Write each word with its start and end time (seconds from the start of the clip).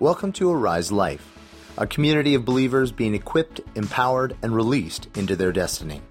Welcome 0.00 0.32
to 0.32 0.50
Arise 0.50 0.90
Life, 0.90 1.24
a 1.78 1.86
community 1.86 2.34
of 2.34 2.44
believers 2.44 2.90
being 2.90 3.14
equipped, 3.14 3.60
empowered, 3.76 4.36
and 4.42 4.52
released 4.52 5.06
into 5.16 5.36
their 5.36 5.52
destiny. 5.52 6.02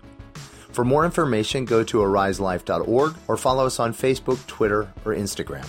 For 0.71 0.86
more 0.86 1.04
information, 1.04 1.65
go 1.65 1.83
to 1.83 1.97
ariselife.org 1.97 3.15
or 3.27 3.35
follow 3.35 3.65
us 3.65 3.81
on 3.81 3.93
Facebook, 3.93 4.43
Twitter, 4.47 4.93
or 5.04 5.13
Instagram. 5.13 5.67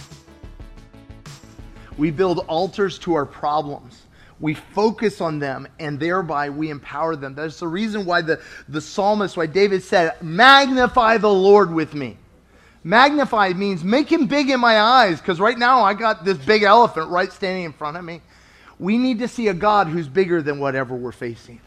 We 1.98 2.12
build 2.12 2.38
altars 2.46 3.00
to 3.00 3.14
our 3.14 3.27
problems. 3.27 4.03
We 4.38 4.54
focus 4.54 5.21
on 5.21 5.40
them 5.40 5.67
and 5.81 5.99
thereby 5.99 6.51
we 6.51 6.71
empower 6.71 7.17
them. 7.17 7.35
That's 7.35 7.58
the 7.58 7.67
reason 7.67 8.06
why 8.06 8.22
the, 8.22 8.40
the 8.69 8.81
psalmist, 8.81 9.37
why 9.37 9.46
David 9.46 9.83
said, 9.83 10.22
Magnify 10.22 11.19
the 11.19 11.33
Lord 11.33 11.72
with 11.72 11.94
me. 11.94 12.17
Magnify 12.85 13.54
means 13.54 13.82
make 13.82 14.12
him 14.12 14.26
big 14.26 14.51
in 14.51 14.60
my 14.60 14.78
eyes 14.78 15.19
because 15.19 15.40
right 15.40 15.58
now 15.58 15.83
I 15.83 15.94
got 15.94 16.24
this 16.24 16.37
big 16.37 16.62
elephant 16.62 17.10
right 17.10 17.33
standing 17.33 17.64
in 17.64 17.73
front 17.73 17.96
of 17.96 18.05
me. 18.05 18.20
We 18.78 18.98
need 18.98 19.20
to 19.20 19.28
see 19.28 19.48
a 19.48 19.55
God 19.55 19.87
who's 19.87 20.06
bigger 20.06 20.42
than 20.42 20.59
whatever 20.59 20.95
we're 20.95 21.12
facing. 21.12 21.61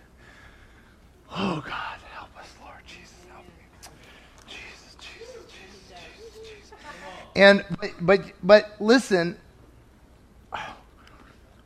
Oh, 1.31 1.63
God, 1.66 1.99
help 2.13 2.30
us, 2.38 2.53
Lord. 2.61 2.81
Jesus, 2.85 3.16
help 3.31 3.45
me. 3.45 3.89
Jesus, 4.48 4.95
Jesus, 4.99 5.44
Jesus, 5.48 6.39
Jesus, 6.39 6.49
Jesus. 6.49 6.73
And, 7.36 7.66
but, 7.80 7.91
but, 7.99 8.22
but 8.44 8.75
listen, 8.80 9.38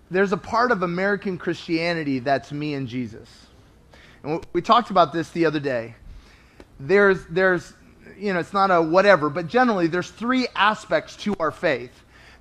there's 0.09 0.31
a 0.31 0.37
part 0.37 0.71
of 0.71 0.83
American 0.83 1.37
Christianity 1.37 2.19
that's 2.19 2.53
me 2.53 2.73
and 2.73 2.87
Jesus. 2.87 3.29
And 4.23 4.45
we 4.53 4.61
talked 4.61 4.91
about 4.91 5.11
this 5.11 5.29
the 5.31 5.45
other 5.45 5.59
day. 5.59 5.95
There's, 6.79 7.25
there's, 7.27 7.73
you 8.17 8.33
know, 8.33 8.39
it's 8.39 8.53
not 8.53 8.71
a 8.71 8.81
whatever, 8.81 9.29
but 9.29 9.47
generally 9.47 9.87
there's 9.87 10.09
three 10.09 10.47
aspects 10.55 11.15
to 11.17 11.35
our 11.39 11.51
faith. 11.51 11.91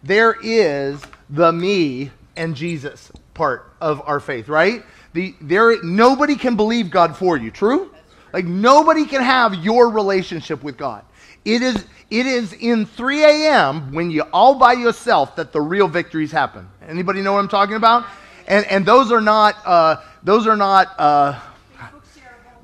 There 0.03 0.37
is 0.43 1.03
the 1.29 1.53
me 1.53 2.11
and 2.37 2.55
Jesus 2.55 3.11
part 3.35 3.73
of 3.81 4.03
our 4.07 4.21
faith, 4.21 4.49
right? 4.49 4.83
The, 5.13 5.35
there, 5.41 5.83
nobody 5.83 6.37
can 6.37 6.57
believe 6.57 6.91
God 6.91 7.17
for 7.17 7.37
you, 7.37 7.51
true? 7.51 7.93
Like 8.33 8.45
nobody 8.45 9.07
can 9.07 9.23
have 9.23 9.55
your 9.55 9.91
relationship 9.91 10.63
with 10.63 10.77
God. 10.77 11.05
It 11.45 11.63
is, 11.63 11.85
it 12.11 12.27
is 12.27 12.53
in 12.53 12.87
3 12.87 13.25
a.m. 13.25 13.93
when 13.93 14.11
you 14.11 14.23
all 14.33 14.55
by 14.55 14.75
yourself 14.75 15.37
that 15.37 15.53
the 15.53 15.61
real 15.61 15.89
victories 15.89 16.31
happen. 16.31 16.69
Anybody 16.87 17.23
know 17.23 17.33
what 17.33 17.41
I'm 17.41 17.49
talking 17.49 17.77
about? 17.77 18.07
And, 18.47 18.67
and 18.67 18.85
those 18.85 19.11
are 19.11 19.21
not, 19.21 19.57
uh, 19.65 19.97
those 20.23 20.47
are 20.47 20.57
not, 20.57 20.95
uh, 20.99 21.41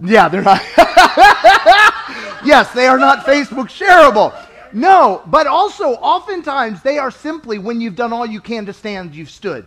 yeah, 0.02 0.28
they're 0.28 0.42
not. 0.42 0.62
yes, 2.44 2.72
they 2.72 2.86
are 2.86 2.98
not 2.98 3.24
Facebook 3.24 3.68
shareable. 3.68 4.34
No, 4.72 5.22
but 5.26 5.46
also 5.46 5.92
oftentimes 5.94 6.82
they 6.82 6.98
are 6.98 7.10
simply 7.10 7.58
when 7.58 7.80
you've 7.80 7.96
done 7.96 8.12
all 8.12 8.26
you 8.26 8.40
can 8.40 8.66
to 8.66 8.72
stand, 8.72 9.14
you've 9.14 9.30
stood. 9.30 9.66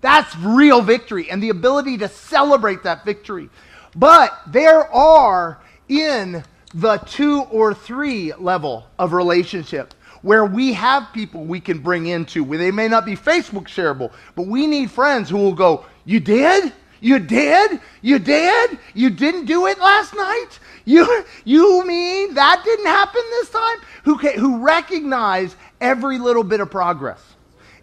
That's 0.00 0.34
real 0.36 0.82
victory 0.82 1.30
and 1.30 1.42
the 1.42 1.50
ability 1.50 1.98
to 1.98 2.08
celebrate 2.08 2.82
that 2.82 3.04
victory. 3.04 3.48
But 3.94 4.38
there 4.48 4.92
are 4.92 5.60
in 5.88 6.44
the 6.74 6.96
two 6.98 7.42
or 7.42 7.74
three 7.74 8.32
level 8.34 8.86
of 8.98 9.12
relationship 9.12 9.94
where 10.22 10.44
we 10.44 10.72
have 10.72 11.12
people 11.12 11.44
we 11.44 11.60
can 11.60 11.78
bring 11.78 12.06
into 12.06 12.44
where 12.44 12.58
they 12.58 12.70
may 12.70 12.88
not 12.88 13.04
be 13.04 13.16
Facebook 13.16 13.64
shareable, 13.64 14.12
but 14.34 14.46
we 14.46 14.66
need 14.66 14.90
friends 14.90 15.28
who 15.28 15.36
will 15.36 15.54
go, 15.54 15.84
You 16.04 16.20
did? 16.20 16.72
You 17.02 17.18
did? 17.18 17.80
You 18.00 18.20
did? 18.20 18.78
You 18.94 19.10
didn't 19.10 19.46
do 19.46 19.66
it 19.66 19.80
last 19.80 20.14
night? 20.14 20.60
You, 20.84 21.24
you 21.44 21.84
mean 21.84 22.34
that 22.34 22.62
didn't 22.64 22.86
happen 22.86 23.20
this 23.30 23.50
time? 23.50 23.78
Who, 24.04 24.14
who 24.14 24.64
recognize 24.64 25.56
every 25.80 26.18
little 26.18 26.44
bit 26.44 26.60
of 26.60 26.70
progress. 26.70 27.20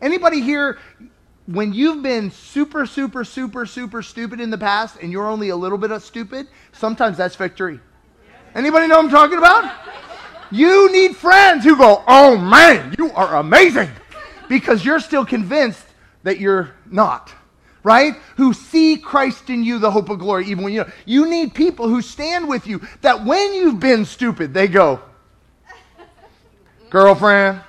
Anybody 0.01 0.39
here, 0.39 0.79
when 1.47 1.73
you've 1.73 2.01
been 2.01 2.31
super, 2.31 2.85
super, 2.85 3.25
super, 3.25 3.65
super 3.65 4.01
stupid 4.01 4.39
in 4.39 4.49
the 4.49 4.57
past 4.57 4.95
and 5.01 5.11
you're 5.11 5.27
only 5.27 5.49
a 5.49 5.55
little 5.55 5.77
bit 5.77 5.91
of 5.91 6.01
stupid, 6.01 6.47
sometimes 6.71 7.17
that's 7.17 7.35
victory. 7.35 7.81
Anybody 8.55 8.87
know 8.87 8.95
what 8.95 9.05
I'm 9.05 9.11
talking 9.11 9.37
about? 9.37 9.69
You 10.49 10.89
need 10.93 11.17
friends 11.17 11.65
who 11.65 11.75
go, 11.75 12.05
oh 12.08 12.37
man, 12.37 12.95
you 12.97 13.11
are 13.11 13.35
amazing. 13.35 13.89
Because 14.47 14.85
you're 14.85 15.02
still 15.02 15.25
convinced 15.25 15.85
that 16.23 16.39
you're 16.39 16.73
not 16.89 17.33
right? 17.83 18.15
Who 18.37 18.53
see 18.53 18.97
Christ 18.97 19.49
in 19.49 19.63
you, 19.63 19.79
the 19.79 19.91
hope 19.91 20.09
of 20.09 20.19
glory, 20.19 20.47
even 20.47 20.63
when 20.63 20.73
you 20.73 20.83
know. 20.83 20.89
You 21.05 21.29
need 21.29 21.53
people 21.53 21.87
who 21.87 22.01
stand 22.01 22.47
with 22.47 22.67
you 22.67 22.81
that 23.01 23.25
when 23.25 23.53
you've 23.53 23.79
been 23.79 24.05
stupid, 24.05 24.53
they 24.53 24.67
go, 24.67 25.01
girlfriend, 26.89 27.61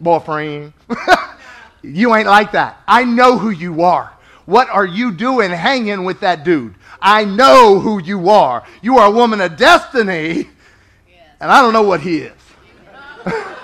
boyfriend. 0.00 0.72
you 1.82 2.14
ain't 2.14 2.28
like 2.28 2.52
that. 2.52 2.80
I 2.86 3.04
know 3.04 3.38
who 3.38 3.50
you 3.50 3.82
are. 3.82 4.12
What 4.44 4.68
are 4.68 4.86
you 4.86 5.12
doing 5.12 5.50
hanging 5.50 6.04
with 6.04 6.20
that 6.20 6.44
dude? 6.44 6.74
I 7.00 7.24
know 7.24 7.80
who 7.80 8.00
you 8.00 8.28
are. 8.30 8.64
You 8.80 8.98
are 8.98 9.06
a 9.06 9.10
woman 9.10 9.40
of 9.40 9.56
destiny, 9.56 10.48
and 11.40 11.50
I 11.50 11.60
don't 11.60 11.72
know 11.72 11.82
what 11.82 12.00
he 12.00 12.18
is. 12.18 12.32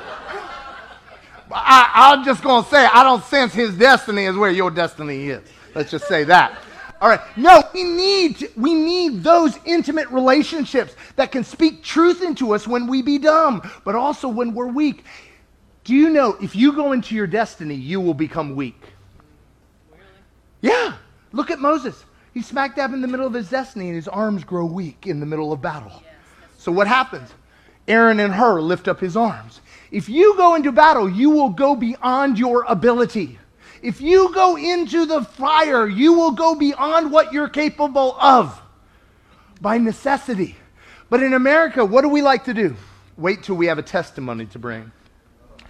I, 1.53 2.15
am 2.15 2.25
just 2.25 2.43
going 2.43 2.65
to 2.65 2.71
say, 2.71 2.85
I 2.87 3.03
don't 3.03 3.25
sense 3.25 3.55
his 3.55 3.77
destiny 3.77 4.25
is 4.25 4.37
where 4.37 4.51
your 4.51 4.71
destiny 4.71 5.29
is. 5.29 5.43
Let's 5.75 5.91
just 5.91 6.07
say 6.09 6.25
that. 6.25 6.59
All 7.01 7.09
right. 7.09 7.21
No, 7.37 7.63
we 7.73 7.85
need 7.85 8.51
we 8.57 8.75
need 8.75 9.23
those 9.23 9.59
intimate 9.65 10.09
relationships 10.09 10.97
that 11.17 11.31
can 11.31 11.45
speak 11.45 11.83
truth 11.83 12.23
into 12.23 12.55
us 12.55 12.67
when 12.67 12.89
we 12.89 13.03
be 13.03 13.19
dumb, 13.19 13.63
but 13.85 13.95
also 13.95 14.29
when 14.29 14.53
we're 14.53 14.67
weak. 14.67 15.05
Do 15.85 15.95
you 15.95 16.11
know 16.11 16.37
if 16.43 16.57
you 16.57 16.73
go 16.73 16.93
into 16.93 17.15
your 17.15 17.27
destiny, 17.27 17.75
you 17.75 18.01
will 18.01 18.15
become 18.15 18.57
weak? 18.57 18.81
Really? 19.91 20.03
Yeah. 20.61 20.95
Look 21.33 21.51
at 21.51 21.61
Moses. 21.61 22.05
He's 22.35 22.47
smack 22.47 22.77
dab 22.77 22.93
in 22.93 23.01
the 23.01 23.09
middle 23.09 23.27
of 23.27 23.35
his 23.35 23.49
destiny, 23.49 23.87
and 23.87 23.97
his 23.97 24.09
arms 24.09 24.45
grow 24.45 24.65
weak 24.65 25.07
in 25.07 25.21
the 25.21 25.27
middle 25.27 25.53
of 25.53 25.63
battle. 25.63 26.03
Yes, 26.05 26.15
so 26.59 26.73
what 26.73 26.87
happens? 26.87 27.31
Aaron 27.87 28.21
and 28.21 28.35
Hur 28.35 28.61
lift 28.61 28.87
up 28.87 29.01
his 29.01 29.17
arms. 29.17 29.61
If 29.91 30.09
you 30.09 30.37
go 30.37 30.55
into 30.55 30.73
battle, 30.73 31.09
you 31.09 31.31
will 31.31 31.51
go 31.51 31.75
beyond 31.75 32.39
your 32.39 32.65
ability. 32.69 33.39
If 33.83 34.01
you 34.01 34.33
go 34.35 34.57
into 34.57 35.07
the 35.07 35.23
fire, 35.23 35.87
you 35.87 36.13
will 36.13 36.33
go 36.33 36.55
beyond 36.55 37.13
what 37.13 37.33
you're 37.33 37.49
capable 37.49 38.17
of 38.21 38.61
by 39.61 39.79
necessity. 39.79 40.57
But 41.11 41.23
in 41.23 41.33
America, 41.33 41.85
what 41.85 42.03
do 42.03 42.09
we 42.09 42.23
like 42.23 42.45
to 42.45 42.55
do? 42.55 42.77
Wait 43.17 43.43
till 43.43 43.57
we 43.57 43.67
have 43.67 43.79
a 43.79 43.83
testimony 43.83 44.47
to 44.47 44.59
bring. 44.59 44.93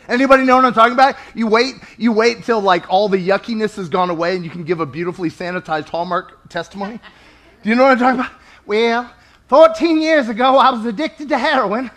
Anybody 0.08 0.44
know 0.44 0.56
what 0.56 0.64
I'm 0.64 0.72
talking 0.72 0.94
about? 0.94 1.16
You 1.34 1.46
wait, 1.46 1.74
you 1.98 2.12
wait 2.12 2.42
till 2.42 2.60
like 2.60 2.90
all 2.90 3.08
the 3.08 3.18
yuckiness 3.18 3.76
has 3.76 3.90
gone 3.90 4.08
away 4.08 4.34
and 4.34 4.44
you 4.44 4.50
can 4.50 4.64
give 4.64 4.80
a 4.80 4.86
beautifully 4.86 5.30
sanitized 5.30 5.88
Hallmark 5.88 6.48
testimony. 6.48 6.98
Do 7.62 7.68
you 7.68 7.74
know 7.74 7.84
what 7.84 7.92
I'm 7.92 7.98
talking 7.98 8.20
about? 8.20 8.32
Well, 8.66 9.10
14 9.48 10.00
years 10.00 10.28
ago 10.28 10.56
I 10.56 10.70
was 10.70 10.86
addicted 10.86 11.28
to 11.28 11.38
heroin. 11.38 11.90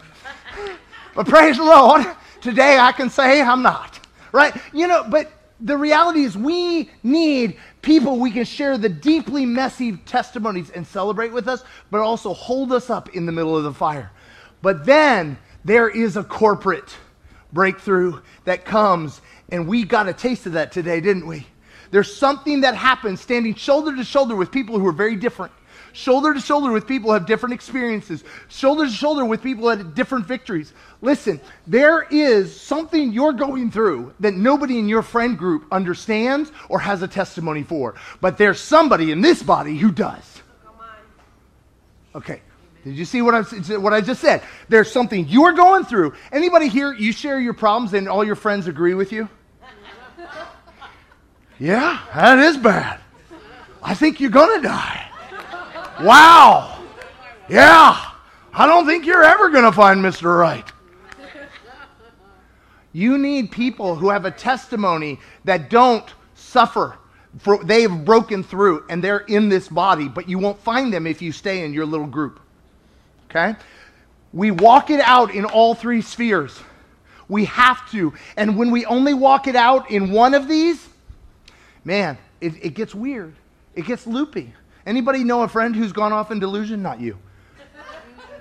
But 1.16 1.27
praise 1.27 1.57
the 1.57 1.63
Lord, 1.63 2.05
today 2.41 2.77
I 2.77 2.91
can 2.91 3.09
say 3.09 3.41
I'm 3.41 3.61
not. 3.61 3.99
Right? 4.31 4.55
You 4.73 4.88
know, 4.88 5.05
but 5.09 5.31
the 5.59 5.77
reality 5.77 6.23
is 6.23 6.38
we 6.38 6.89
need 7.03 7.57
people 7.81 8.17
we 8.17 8.31
can 8.31 8.45
share 8.45 8.77
the 8.77 8.89
deeply 8.89 9.45
messy 9.45 9.97
testimonies 9.97 10.69
and 10.69 10.85
celebrate 10.85 11.31
with 11.31 11.47
us, 11.47 11.63
but 11.89 12.01
also 12.01 12.33
hold 12.33 12.72
us 12.72 12.89
up 12.89 13.09
in 13.09 13.25
the 13.25 13.31
middle 13.31 13.57
of 13.57 13.63
the 13.63 13.73
fire. 13.73 14.11
But 14.61 14.85
then 14.85 15.38
there 15.66 15.89
is 15.89 16.17
a 16.17 16.23
corporate 16.23 16.95
breakthrough 17.53 18.22
that 18.45 18.66
comes, 18.66 19.22
and 19.49 19.67
we 19.67 19.83
got 19.83 20.07
a 20.07 20.13
taste 20.13 20.45
of 20.45 20.53
that 20.53 20.72
today, 20.72 21.01
didn't 21.01 21.28
we? 21.28 21.45
There's 21.91 22.16
something 22.16 22.61
that 22.61 22.75
happens 22.75 23.19
standing 23.19 23.53
shoulder 23.53 23.95
to 23.95 24.03
shoulder 24.03 24.35
with 24.35 24.51
people 24.51 24.79
who 24.79 24.88
are 24.88 24.93
very 24.93 25.17
different 25.17 25.51
shoulder 25.94 26.34
to 26.34 26.40
shoulder 26.40 26.72
with 26.72 26.88
people 26.88 27.09
who 27.09 27.13
have 27.13 27.25
different 27.25 27.53
experiences, 27.53 28.24
shoulder 28.50 28.85
to 28.85 28.91
shoulder 28.91 29.25
with 29.25 29.41
people 29.41 29.63
who 29.63 29.69
have 29.69 29.96
different 29.96 30.25
victories. 30.25 30.74
Listen, 31.02 31.40
there 31.68 32.03
is 32.12 32.59
something 32.59 33.12
you're 33.12 33.34
going 33.34 33.72
through 33.72 34.13
that 34.19 34.34
nobody 34.34 34.79
in 34.79 34.88
your 34.88 35.02
friend 35.02 35.38
group 35.38 35.66
understands 35.72 36.52
or 36.69 36.79
has 36.79 37.02
a 37.02 37.07
testimony 37.07 37.64
for, 37.64 37.96
but 38.20 38.38
there's 38.38 38.59
somebody 38.59 39.11
in 39.11 39.22
this 39.22 39.43
body 39.43 39.78
who 39.78 39.91
does. 39.91 40.41
Okay. 42.14 42.41
Did 42.84 42.96
you 42.96 43.05
see 43.05 43.22
what 43.22 43.35
I, 43.35 43.41
what 43.78 43.93
I 43.93 44.02
just 44.02 44.22
said? 44.22 44.41
There's 44.67 44.91
something 44.91 45.28
you're 45.28 45.53
going 45.53 45.85
through. 45.85 46.14
Anybody 46.32 46.67
here, 46.67 46.93
you 46.93 47.11
share 47.11 47.40
your 47.40 47.53
problems 47.53 47.93
and 47.93 48.09
all 48.09 48.23
your 48.23 48.35
friends 48.35 48.67
agree 48.67 48.96
with 48.96 49.11
you? 49.11 49.29
Yeah, 51.59 51.99
that 52.16 52.40
is 52.40 52.58
bad. 52.58 52.99
I 53.84 53.93
think 53.93 54.20
you're 54.20 54.32
going 54.32 54.61
to 54.61 54.67
die. 54.67 55.10
Wow. 56.03 56.84
Yeah. 57.50 58.12
I 58.53 58.68
don't 58.68 58.86
think 58.86 59.06
you're 59.06 59.24
ever 59.24 59.50
going 59.50 59.64
to 59.64 59.72
find 59.72 60.03
Mr. 60.03 60.38
Right. 60.38 60.66
You 62.94 63.18
need 63.18 63.52
people 63.52 63.96
who 63.96 64.09
have 64.09 64.26
a 64.26 64.32
testimony 64.32 65.20
that 65.46 65.70
don't 65.70 66.06
suffer. 66.36 66.98
For, 67.40 67.64
they've 67.64 68.03
broken 68.03 68.44
through 68.44 68.86
and 68.90 69.02
they're 69.02 69.20
in 69.20 69.48
this 69.48 69.70
body, 69.70 70.09
but 70.09 70.28
you 70.28 70.38
won't 70.38 70.59
find 70.59 70.94
them 70.94 71.08
if 71.08 71.22
you 71.22 71.32
stay 71.32 71.64
in 71.64 71.74
your 71.74 71.86
little 71.86 72.08
group. 72.08 72.42
Okay? 73.30 73.56
We 74.34 74.52
walk 74.52 74.90
it 74.90 75.00
out 75.00 75.34
in 75.34 75.46
all 75.46 75.74
three 75.74 76.02
spheres. 76.02 76.59
We 77.30 77.46
have 77.46 77.90
to. 77.92 78.14
And 78.36 78.58
when 78.58 78.72
we 78.72 78.86
only 78.86 79.14
walk 79.14 79.48
it 79.48 79.56
out 79.56 79.90
in 79.90 80.12
one 80.12 80.34
of 80.34 80.50
these, 80.50 80.86
man, 81.86 82.18
it, 82.42 82.53
it 82.62 82.74
gets 82.74 82.94
weird. 82.94 83.34
It 83.76 83.86
gets 83.86 84.06
loopy. 84.06 84.53
Anybody 84.85 85.23
know 85.23 85.43
a 85.43 85.47
friend 85.47 85.75
who's 85.75 85.91
gone 85.91 86.13
off 86.13 86.31
in 86.31 86.39
delusion? 86.39 86.81
Not 86.81 86.99
you. 86.99 87.17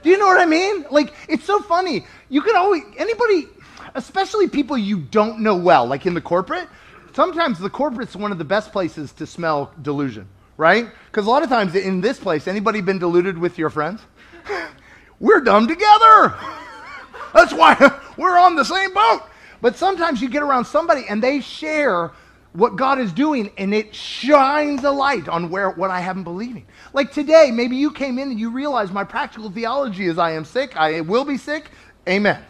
Do 0.03 0.09
you 0.09 0.19
know 0.19 0.27
what 0.27 0.41
I 0.41 0.47
mean? 0.47 0.87
Like, 0.91 1.13
it's 1.29 1.45
so 1.45 1.61
funny. 1.61 2.07
You 2.31 2.41
can 2.41 2.57
always, 2.57 2.83
anybody, 2.97 3.49
especially 3.95 4.49
people 4.49 4.79
you 4.79 5.01
don't 5.01 5.41
know 5.41 5.57
well, 5.57 5.87
like 5.87 6.07
in 6.07 6.15
the 6.15 6.21
corporate, 6.21 6.69
sometimes 7.13 7.59
the 7.59 7.69
corporate's 7.69 8.17
one 8.17 8.33
of 8.33 8.39
the 8.39 8.45
best 8.45 8.73
places 8.73 9.13
to 9.15 9.27
smell 9.27 9.75
delusion, 9.83 10.27
right? 10.57 10.89
Because 11.07 11.27
a 11.27 11.31
lot 11.31 11.43
of 11.43 11.51
times 11.51 11.75
in 11.75 12.01
this 12.01 12.19
place, 12.19 12.49
anybody 12.49 12.81
been 12.81 12.99
deluded 12.99 13.37
with 13.37 13.59
your 13.59 13.69
friends? 13.69 14.01
We're 15.21 15.41
dumb 15.41 15.69
together. 15.69 16.35
That's 17.35 17.53
why 17.53 17.77
we're 18.17 18.39
on 18.39 18.57
the 18.57 18.65
same 18.65 18.93
boat. 18.93 19.23
But 19.61 19.77
sometimes 19.77 20.21
you 20.21 20.29
get 20.29 20.43
around 20.43 20.65
somebody 20.65 21.05
and 21.09 21.23
they 21.23 21.41
share 21.41 22.13
what 22.53 22.77
God 22.77 22.99
is 22.99 23.13
doing 23.13 23.51
and 23.59 23.73
it 23.73 23.95
shines 23.95 24.83
a 24.85 24.91
light 24.91 25.29
on 25.29 25.51
where 25.51 25.71
what 25.71 25.91
I 25.91 26.01
haven't 26.01 26.25
believing. 26.25 26.67
Like 26.93 27.13
today, 27.13 27.51
maybe 27.53 27.77
you 27.77 27.93
came 27.93 28.19
in 28.19 28.31
and 28.31 28.41
you 28.41 28.51
realize 28.51 28.91
my 28.91 29.05
practical 29.05 29.51
theology 29.51 30.07
is 30.07 30.19
I 30.19 30.33
am 30.33 30.45
sick, 30.45 30.77
I 30.77 31.01
will 31.03 31.25
be 31.25 31.37
sick. 31.37 31.71
Amen. 32.09 32.43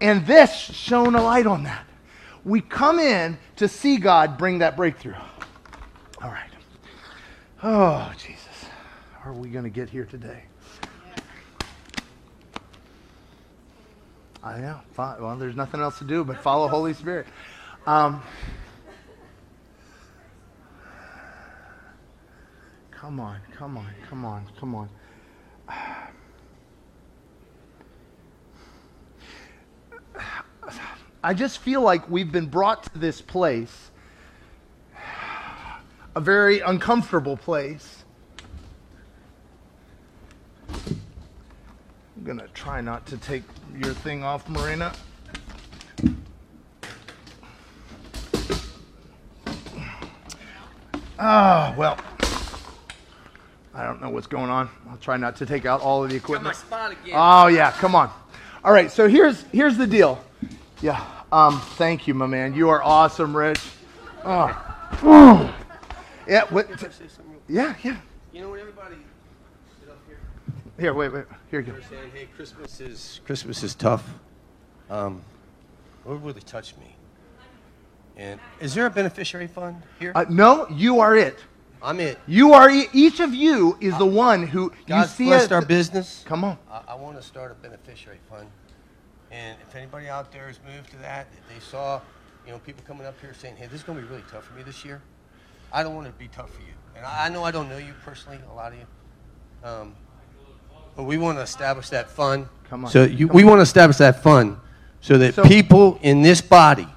And 0.00 0.26
this 0.26 0.52
shone 0.52 1.14
a 1.14 1.22
light 1.22 1.46
on 1.46 1.64
that. 1.64 1.86
We 2.44 2.60
come 2.60 2.98
in 2.98 3.36
to 3.56 3.68
see 3.68 3.98
God 3.98 4.38
bring 4.38 4.58
that 4.58 4.76
breakthrough. 4.76 5.14
All 6.22 6.30
right. 6.30 6.50
Oh, 7.62 8.12
Jesus. 8.16 8.46
How 9.18 9.30
are 9.30 9.34
we 9.34 9.50
going 9.50 9.64
to 9.64 9.70
get 9.70 9.90
here 9.90 10.06
today? 10.06 10.44
I 14.42 14.58
know. 14.58 14.80
Well, 14.96 15.36
there's 15.36 15.56
nothing 15.56 15.80
else 15.80 15.98
to 15.98 16.04
do 16.04 16.24
but 16.24 16.40
follow 16.42 16.68
Holy 16.68 16.94
Spirit. 16.94 17.26
Um, 17.86 18.22
Come 23.00 23.18
on, 23.18 23.40
come 23.56 23.78
on, 23.78 23.86
come 24.10 24.26
on, 24.26 24.44
come 24.58 24.74
on. 24.74 24.90
I 31.24 31.32
just 31.32 31.60
feel 31.60 31.80
like 31.80 32.10
we've 32.10 32.30
been 32.30 32.44
brought 32.44 32.82
to 32.92 32.98
this 32.98 33.22
place, 33.22 33.90
a 36.14 36.20
very 36.20 36.60
uncomfortable 36.60 37.38
place. 37.38 38.04
I'm 40.68 41.00
going 42.22 42.38
to 42.38 42.48
try 42.48 42.82
not 42.82 43.06
to 43.06 43.16
take 43.16 43.44
your 43.82 43.94
thing 43.94 44.22
off, 44.22 44.46
Marina. 44.46 44.92
Ah, 51.18 51.74
well. 51.78 51.98
I 53.74 53.84
don't 53.84 54.00
know 54.02 54.10
what's 54.10 54.26
going 54.26 54.50
on. 54.50 54.68
I'll 54.90 54.96
try 54.96 55.16
not 55.16 55.36
to 55.36 55.46
take 55.46 55.64
out 55.64 55.80
all 55.80 56.02
of 56.02 56.10
the 56.10 56.16
equipment. 56.16 56.54
Got 56.54 56.70
my 56.70 56.88
spot 56.88 56.92
again. 56.92 57.14
Oh 57.16 57.46
yeah, 57.46 57.70
come 57.72 57.94
on. 57.94 58.10
All 58.64 58.72
right, 58.72 58.90
so 58.90 59.08
here's 59.08 59.42
here's 59.52 59.76
the 59.76 59.86
deal. 59.86 60.22
Yeah. 60.82 61.04
Um, 61.32 61.60
thank 61.76 62.08
you, 62.08 62.14
my 62.14 62.26
man. 62.26 62.54
You 62.54 62.70
are 62.70 62.82
awesome, 62.82 63.36
Rich. 63.36 63.60
Oh. 64.24 65.54
Yeah. 66.26 66.44
What? 66.50 66.66
Can 66.66 66.74
I 66.74 66.90
say 66.90 67.06
something 67.08 67.32
real- 67.32 67.40
Yeah, 67.48 67.74
yeah. 67.82 67.96
You 68.32 68.42
know 68.42 68.50
what 68.50 68.60
everybody 68.60 68.96
here, 70.08 70.16
Here, 70.78 70.94
wait, 70.94 71.12
wait. 71.12 71.24
Here 71.50 71.60
you 71.60 71.72
go. 71.72 71.80
saying, 71.88 72.10
"Hey, 72.12 72.28
Christmas 72.36 72.80
is 72.80 73.20
Christmas 73.24 73.62
is 73.62 73.74
tough." 73.74 74.08
Um, 74.88 75.22
Lord 76.04 76.22
really 76.24 76.40
touched 76.40 76.76
me. 76.78 76.96
And 78.16 78.40
is 78.60 78.74
there 78.74 78.86
a 78.86 78.90
beneficiary 78.90 79.46
fund 79.46 79.82
here? 79.98 80.12
Uh, 80.14 80.24
no, 80.28 80.66
you 80.68 81.00
are 81.00 81.16
it. 81.16 81.38
I'm 81.82 82.00
it. 82.00 82.18
You 82.26 82.52
are 82.52 82.70
e- 82.70 82.88
each 82.92 83.20
of 83.20 83.34
you 83.34 83.76
is 83.80 83.96
the 83.98 84.04
one 84.06 84.46
who 84.46 84.72
God's 84.86 85.10
you 85.12 85.16
see 85.16 85.28
blessed 85.30 85.46
it. 85.46 85.52
our 85.52 85.64
business. 85.64 86.24
Come 86.26 86.44
on. 86.44 86.58
I, 86.70 86.82
I 86.88 86.94
want 86.94 87.16
to 87.16 87.22
start 87.22 87.50
a 87.52 87.54
beneficiary 87.54 88.18
fund. 88.28 88.48
And 89.30 89.56
if 89.66 89.74
anybody 89.74 90.08
out 90.08 90.30
there 90.32 90.46
has 90.48 90.58
moved 90.74 90.90
to 90.90 90.96
that, 90.98 91.26
if 91.36 91.54
they 91.54 91.60
saw, 91.60 92.00
you 92.46 92.52
know, 92.52 92.58
people 92.58 92.82
coming 92.86 93.06
up 93.06 93.14
here 93.20 93.32
saying, 93.32 93.56
hey, 93.56 93.66
this 93.66 93.74
is 93.76 93.82
going 93.82 93.98
to 93.98 94.04
be 94.04 94.10
really 94.10 94.24
tough 94.30 94.44
for 94.44 94.54
me 94.54 94.62
this 94.62 94.84
year, 94.84 95.00
I 95.72 95.82
don't 95.82 95.94
want 95.94 96.06
it 96.08 96.10
to 96.12 96.18
be 96.18 96.28
tough 96.28 96.50
for 96.52 96.60
you. 96.60 96.74
And 96.96 97.06
I, 97.06 97.26
I 97.26 97.28
know 97.28 97.44
I 97.44 97.50
don't 97.50 97.68
know 97.68 97.78
you 97.78 97.94
personally, 98.04 98.38
a 98.50 98.54
lot 98.54 98.72
of 98.72 98.78
you. 98.78 98.86
Um, 99.68 99.94
but 100.96 101.04
we 101.04 101.16
want 101.16 101.38
to 101.38 101.42
establish 101.42 101.88
that 101.90 102.10
fund. 102.10 102.48
Come 102.68 102.84
on. 102.84 102.90
So 102.90 103.04
you, 103.04 103.28
Come 103.28 103.36
we 103.36 103.44
want 103.44 103.58
to 103.58 103.62
establish 103.62 103.96
that 103.98 104.22
fund 104.22 104.56
so 105.00 105.16
that 105.18 105.34
So- 105.34 105.44
people 105.44 105.98
in 106.02 106.20
this 106.22 106.40
body 106.40 106.88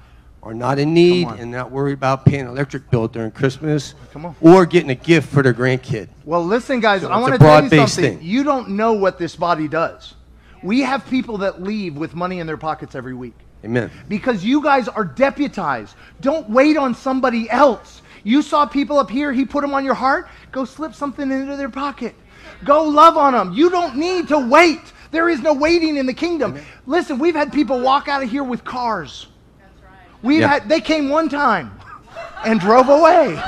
are 0.44 0.54
not 0.54 0.78
in 0.78 0.92
need 0.92 1.26
and 1.26 1.50
not 1.50 1.70
worried 1.70 1.94
about 1.94 2.24
paying 2.26 2.42
an 2.42 2.48
electric 2.48 2.90
bill 2.90 3.08
during 3.08 3.30
Christmas 3.30 3.94
Come 4.12 4.26
on. 4.26 4.36
or 4.40 4.66
getting 4.66 4.90
a 4.90 4.94
gift 4.94 5.32
for 5.32 5.42
their 5.42 5.54
grandkid. 5.54 6.08
Well, 6.24 6.44
listen, 6.44 6.80
guys, 6.80 7.00
So 7.00 7.08
I 7.08 7.16
it's 7.16 7.22
want 7.22 7.34
a 7.34 7.38
to 7.38 7.44
tell 7.44 7.62
you 7.62 7.68
broad-based 7.70 7.94
something. 7.94 8.18
thing. 8.18 8.26
You 8.26 8.44
don't 8.44 8.70
know 8.70 8.92
what 8.92 9.18
this 9.18 9.34
body 9.36 9.68
does. 9.68 10.14
We 10.62 10.80
have 10.80 11.06
people 11.08 11.38
that 11.38 11.62
leave 11.62 11.96
with 11.96 12.14
money 12.14 12.40
in 12.40 12.46
their 12.46 12.56
pockets 12.58 12.94
every 12.94 13.14
week. 13.14 13.34
Amen. 13.64 13.90
because 14.10 14.44
you 14.44 14.62
guys 14.62 14.88
are 14.88 15.06
deputized. 15.06 15.94
Don't 16.20 16.50
wait 16.50 16.76
on 16.76 16.94
somebody 16.94 17.48
else. 17.48 18.02
You 18.22 18.42
saw 18.42 18.66
people 18.66 18.98
up 18.98 19.08
here, 19.08 19.32
he 19.32 19.46
put 19.46 19.62
them 19.62 19.72
on 19.72 19.86
your 19.86 19.94
heart. 19.94 20.28
Go 20.52 20.66
slip 20.66 20.94
something 20.94 21.30
into 21.32 21.56
their 21.56 21.70
pocket. 21.70 22.14
Go 22.64 22.84
love 22.84 23.16
on 23.16 23.32
them. 23.32 23.54
You 23.54 23.70
don't 23.70 23.96
need 23.96 24.28
to 24.28 24.38
wait. 24.38 24.80
There 25.12 25.30
is 25.30 25.40
no 25.40 25.54
waiting 25.54 25.96
in 25.96 26.04
the 26.04 26.12
kingdom. 26.12 26.58
Listen, 26.84 27.18
we've 27.18 27.34
had 27.34 27.54
people 27.54 27.80
walk 27.80 28.06
out 28.06 28.22
of 28.22 28.28
here 28.30 28.44
with 28.44 28.64
cars. 28.64 29.28
We've 30.24 30.40
Yeah. 30.40 30.48
had 30.48 30.68
they 30.68 30.80
came 30.80 31.10
one 31.10 31.28
time 31.28 31.70
and 32.44 32.58
drove 32.58 32.88
away. 32.88 33.38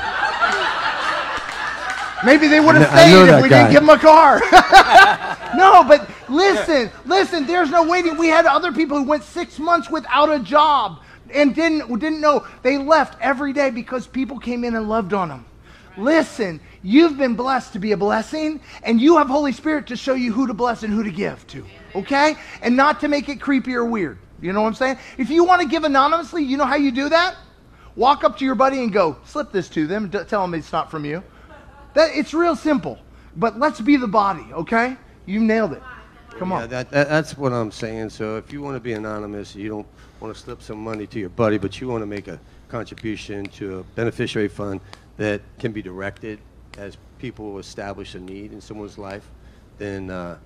Maybe 2.25 2.47
they 2.47 2.59
would 2.59 2.75
have 2.75 2.87
stayed 2.89 3.29
if 3.29 3.41
we 3.43 3.49
guy. 3.49 3.63
didn't 3.63 3.71
give 3.71 3.81
them 3.81 3.89
a 3.89 3.99
car. 3.99 4.41
no, 5.55 5.83
but 5.83 6.09
listen, 6.29 6.89
listen, 7.05 7.45
there's 7.45 7.69
no 7.69 7.83
waiting. 7.83 8.17
We 8.17 8.27
had 8.27 8.45
other 8.45 8.71
people 8.71 8.97
who 8.97 9.03
went 9.03 9.23
six 9.23 9.59
months 9.59 9.89
without 9.89 10.31
a 10.31 10.39
job 10.39 10.99
and 11.33 11.53
didn't, 11.53 11.87
didn't 11.99 12.21
know. 12.21 12.45
They 12.63 12.77
left 12.77 13.19
every 13.21 13.53
day 13.53 13.69
because 13.69 14.07
people 14.07 14.39
came 14.39 14.63
in 14.63 14.75
and 14.75 14.87
loved 14.89 15.13
on 15.13 15.29
them. 15.29 15.45
Listen, 15.95 16.59
you've 16.83 17.17
been 17.17 17.35
blessed 17.35 17.73
to 17.73 17.79
be 17.79 17.91
a 17.91 17.97
blessing, 17.97 18.61
and 18.83 19.01
you 19.01 19.17
have 19.17 19.27
Holy 19.27 19.51
Spirit 19.51 19.87
to 19.87 19.95
show 19.95 20.13
you 20.13 20.31
who 20.31 20.45
to 20.47 20.53
bless 20.53 20.83
and 20.83 20.93
who 20.93 21.03
to 21.03 21.11
give 21.11 21.45
to, 21.47 21.65
okay? 21.95 22.35
And 22.61 22.75
not 22.75 22.99
to 23.01 23.07
make 23.07 23.29
it 23.29 23.41
creepy 23.41 23.73
or 23.73 23.83
weird. 23.85 24.19
You 24.41 24.53
know 24.53 24.61
what 24.61 24.67
I'm 24.67 24.73
saying? 24.75 24.97
If 25.17 25.29
you 25.29 25.43
want 25.43 25.61
to 25.61 25.67
give 25.67 25.83
anonymously, 25.83 26.43
you 26.43 26.57
know 26.57 26.65
how 26.65 26.75
you 26.75 26.91
do 26.91 27.09
that? 27.09 27.35
Walk 27.95 28.23
up 28.23 28.37
to 28.37 28.45
your 28.45 28.55
buddy 28.55 28.83
and 28.83 28.93
go, 28.93 29.17
slip 29.25 29.51
this 29.51 29.69
to 29.69 29.87
them, 29.87 30.11
tell 30.11 30.41
them 30.41 30.53
it's 30.53 30.71
not 30.71 30.91
from 30.91 31.03
you. 31.05 31.23
That, 31.95 32.11
it's 32.15 32.33
real 32.33 32.55
simple. 32.55 32.99
But 33.35 33.57
let's 33.59 33.81
be 33.81 33.97
the 33.97 34.07
body, 34.07 34.45
okay? 34.53 34.97
You 35.25 35.39
nailed 35.39 35.73
it. 35.73 35.81
Come 36.37 36.51
Yeah, 36.51 36.63
on. 36.63 36.69
that, 36.69 36.91
that, 36.91 37.09
that's 37.09 37.37
what 37.37 37.51
I'm 37.53 37.71
saying. 37.71 38.11
So 38.11 38.37
if 38.37 38.53
you 38.53 38.61
want 38.61 38.75
to 38.75 38.79
be 38.79 38.93
anonymous, 38.93 39.55
you 39.55 39.69
don't 39.69 39.87
want 40.19 40.35
to 40.35 40.39
slip 40.39 40.61
some 40.61 40.83
money 40.83 41.07
to 41.07 41.19
your 41.19 41.29
buddy, 41.29 41.57
but 41.57 41.81
you 41.81 41.87
want 41.87 42.03
to 42.03 42.05
make 42.07 42.27
a 42.27 42.39
contribution 42.69 43.45
to 43.45 43.79
a 43.79 43.83
beneficiary 43.83 44.47
fund 44.47 44.81
that 45.17 45.41
can 45.57 45.71
be 45.71 45.81
directed 45.81 46.39
as 46.77 46.97
people 47.17 47.57
establish 47.57 48.13
a 48.13 48.19
need 48.19 48.53
in 48.53 48.61
someone's 48.61 48.99
life, 48.99 49.27
then 49.79 50.11
uh, 50.11 50.37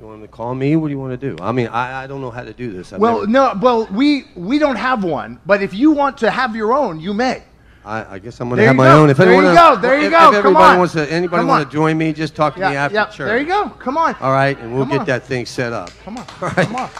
you 0.00 0.06
want 0.06 0.20
them 0.20 0.28
to 0.28 0.32
call 0.34 0.54
me. 0.54 0.76
What 0.76 0.88
do 0.88 0.92
you 0.94 0.98
want 0.98 1.18
to 1.20 1.30
do? 1.30 1.36
I 1.42 1.52
mean, 1.52 1.66
I, 1.68 2.04
I 2.04 2.06
don't 2.06 2.20
know 2.20 2.30
how 2.30 2.42
to 2.42 2.52
do 2.54 2.72
this. 2.72 2.92
I've 2.92 3.00
Well, 3.00 3.26
never- 3.26 3.54
no, 3.56 3.58
well, 3.60 3.86
we 3.92 4.24
we 4.34 4.58
don't 4.58 4.76
have 4.76 5.04
one, 5.04 5.38
but 5.44 5.62
if 5.62 5.74
you 5.74 5.90
want 5.90 6.16
to 6.18 6.30
have 6.30 6.56
your 6.56 6.72
own, 6.72 7.00
you 7.00 7.12
may. 7.12 7.42
I, 7.84 8.14
I 8.14 8.18
guess 8.18 8.38
I'm 8.40 8.48
going 8.50 8.58
to 8.60 8.66
have 8.66 8.76
my 8.76 8.84
go. 8.88 9.02
own. 9.02 9.10
If 9.10 9.16
There 9.16 9.32
you 9.32 9.40
go. 9.40 9.76
There 9.76 9.98
you 9.98 10.06
if, 10.06 10.12
go. 10.12 10.18
If 10.18 10.22
Come 10.24 10.34
everybody 10.34 10.72
on. 10.72 10.78
wants 10.78 10.92
to, 10.94 11.10
anybody 11.10 11.40
Come 11.40 11.48
want 11.48 11.66
to 11.68 11.72
join 11.74 11.96
me, 11.96 12.12
just 12.12 12.34
talk 12.36 12.54
to 12.54 12.60
me 12.60 12.72
Yeah, 12.74 12.84
after 12.84 12.94
yeah. 12.94 13.04
church. 13.06 13.18
There 13.28 13.38
you 13.40 13.46
go. 13.46 13.70
Come 13.78 13.96
on. 13.96 14.14
All 14.20 14.32
right, 14.32 14.58
and 14.58 14.72
we'll 14.74 14.82
Come 14.82 14.90
get 14.90 15.00
on. 15.00 15.06
that 15.06 15.22
thing 15.24 15.46
set 15.46 15.72
up. 15.72 15.90
Come 16.04 16.18
on. 16.18 16.26
All 16.42 16.48
right. 16.48 16.66
Come 16.66 16.76
on. 16.76 16.90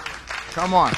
Come 0.53 0.75
on. 0.75 0.93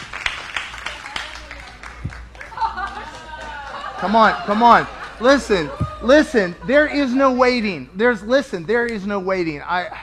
Come 3.98 4.16
on. 4.16 4.32
Come 4.44 4.62
on. 4.62 4.86
Listen. 5.20 5.70
Listen. 6.02 6.54
There 6.66 6.86
is 6.86 7.12
no 7.14 7.32
waiting. 7.32 7.88
There's 7.94 8.22
listen. 8.22 8.64
There 8.64 8.86
is 8.86 9.06
no 9.06 9.18
waiting. 9.20 9.62
I 9.62 10.00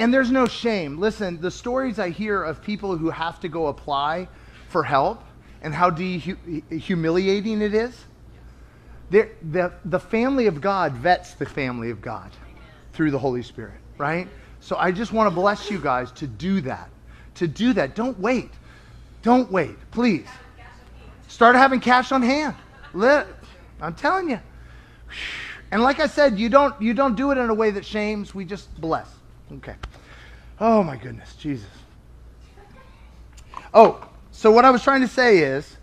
and 0.00 0.12
there's 0.12 0.30
no 0.30 0.46
shame. 0.46 0.98
Listen. 0.98 1.40
The 1.40 1.50
stories 1.50 1.98
I 1.98 2.10
hear 2.10 2.42
of 2.42 2.62
people 2.62 2.96
who 2.96 3.10
have 3.10 3.38
to 3.40 3.48
go 3.48 3.66
apply 3.66 4.28
for 4.68 4.82
help 4.82 5.22
and 5.62 5.74
how 5.74 5.90
humiliating 5.90 7.60
it 7.60 7.74
is. 7.74 7.94
The, 9.10 9.72
the 9.84 10.00
family 10.00 10.46
of 10.46 10.60
God 10.60 10.92
vets 10.92 11.34
the 11.34 11.44
family 11.44 11.90
of 11.90 12.00
God 12.00 12.30
through 12.92 13.10
the 13.10 13.18
Holy 13.18 13.42
Spirit, 13.42 13.74
right? 13.98 14.26
So 14.60 14.76
I 14.76 14.90
just 14.92 15.12
want 15.12 15.28
to 15.28 15.34
bless 15.34 15.70
you 15.70 15.78
guys 15.78 16.12
to 16.12 16.26
do 16.26 16.60
that. 16.62 16.88
To 17.36 17.46
do 17.46 17.72
that. 17.74 17.94
Don't 17.94 18.18
wait. 18.18 18.50
Don't 19.22 19.50
wait, 19.50 19.76
please. 19.90 20.26
Start 21.28 21.56
having 21.56 21.80
cash 21.80 22.10
on 22.10 22.22
hand. 22.22 22.54
I'm 23.80 23.94
telling 23.94 24.30
you. 24.30 24.40
And 25.70 25.82
like 25.82 26.00
I 26.00 26.06
said, 26.06 26.38
you 26.38 26.48
don't 26.48 26.80
you 26.80 26.94
don't 26.94 27.16
do 27.16 27.30
it 27.32 27.38
in 27.38 27.50
a 27.50 27.54
way 27.54 27.70
that 27.70 27.84
shames. 27.84 28.34
We 28.34 28.44
just 28.44 28.80
bless. 28.80 29.08
Okay. 29.52 29.74
Oh 30.60 30.82
my 30.82 30.96
goodness, 30.96 31.34
Jesus. 31.36 31.68
Oh, 33.74 34.06
so 34.30 34.50
what 34.50 34.64
I 34.64 34.70
was 34.70 34.82
trying 34.82 35.00
to 35.00 35.08
say 35.08 35.38
is 35.38 35.76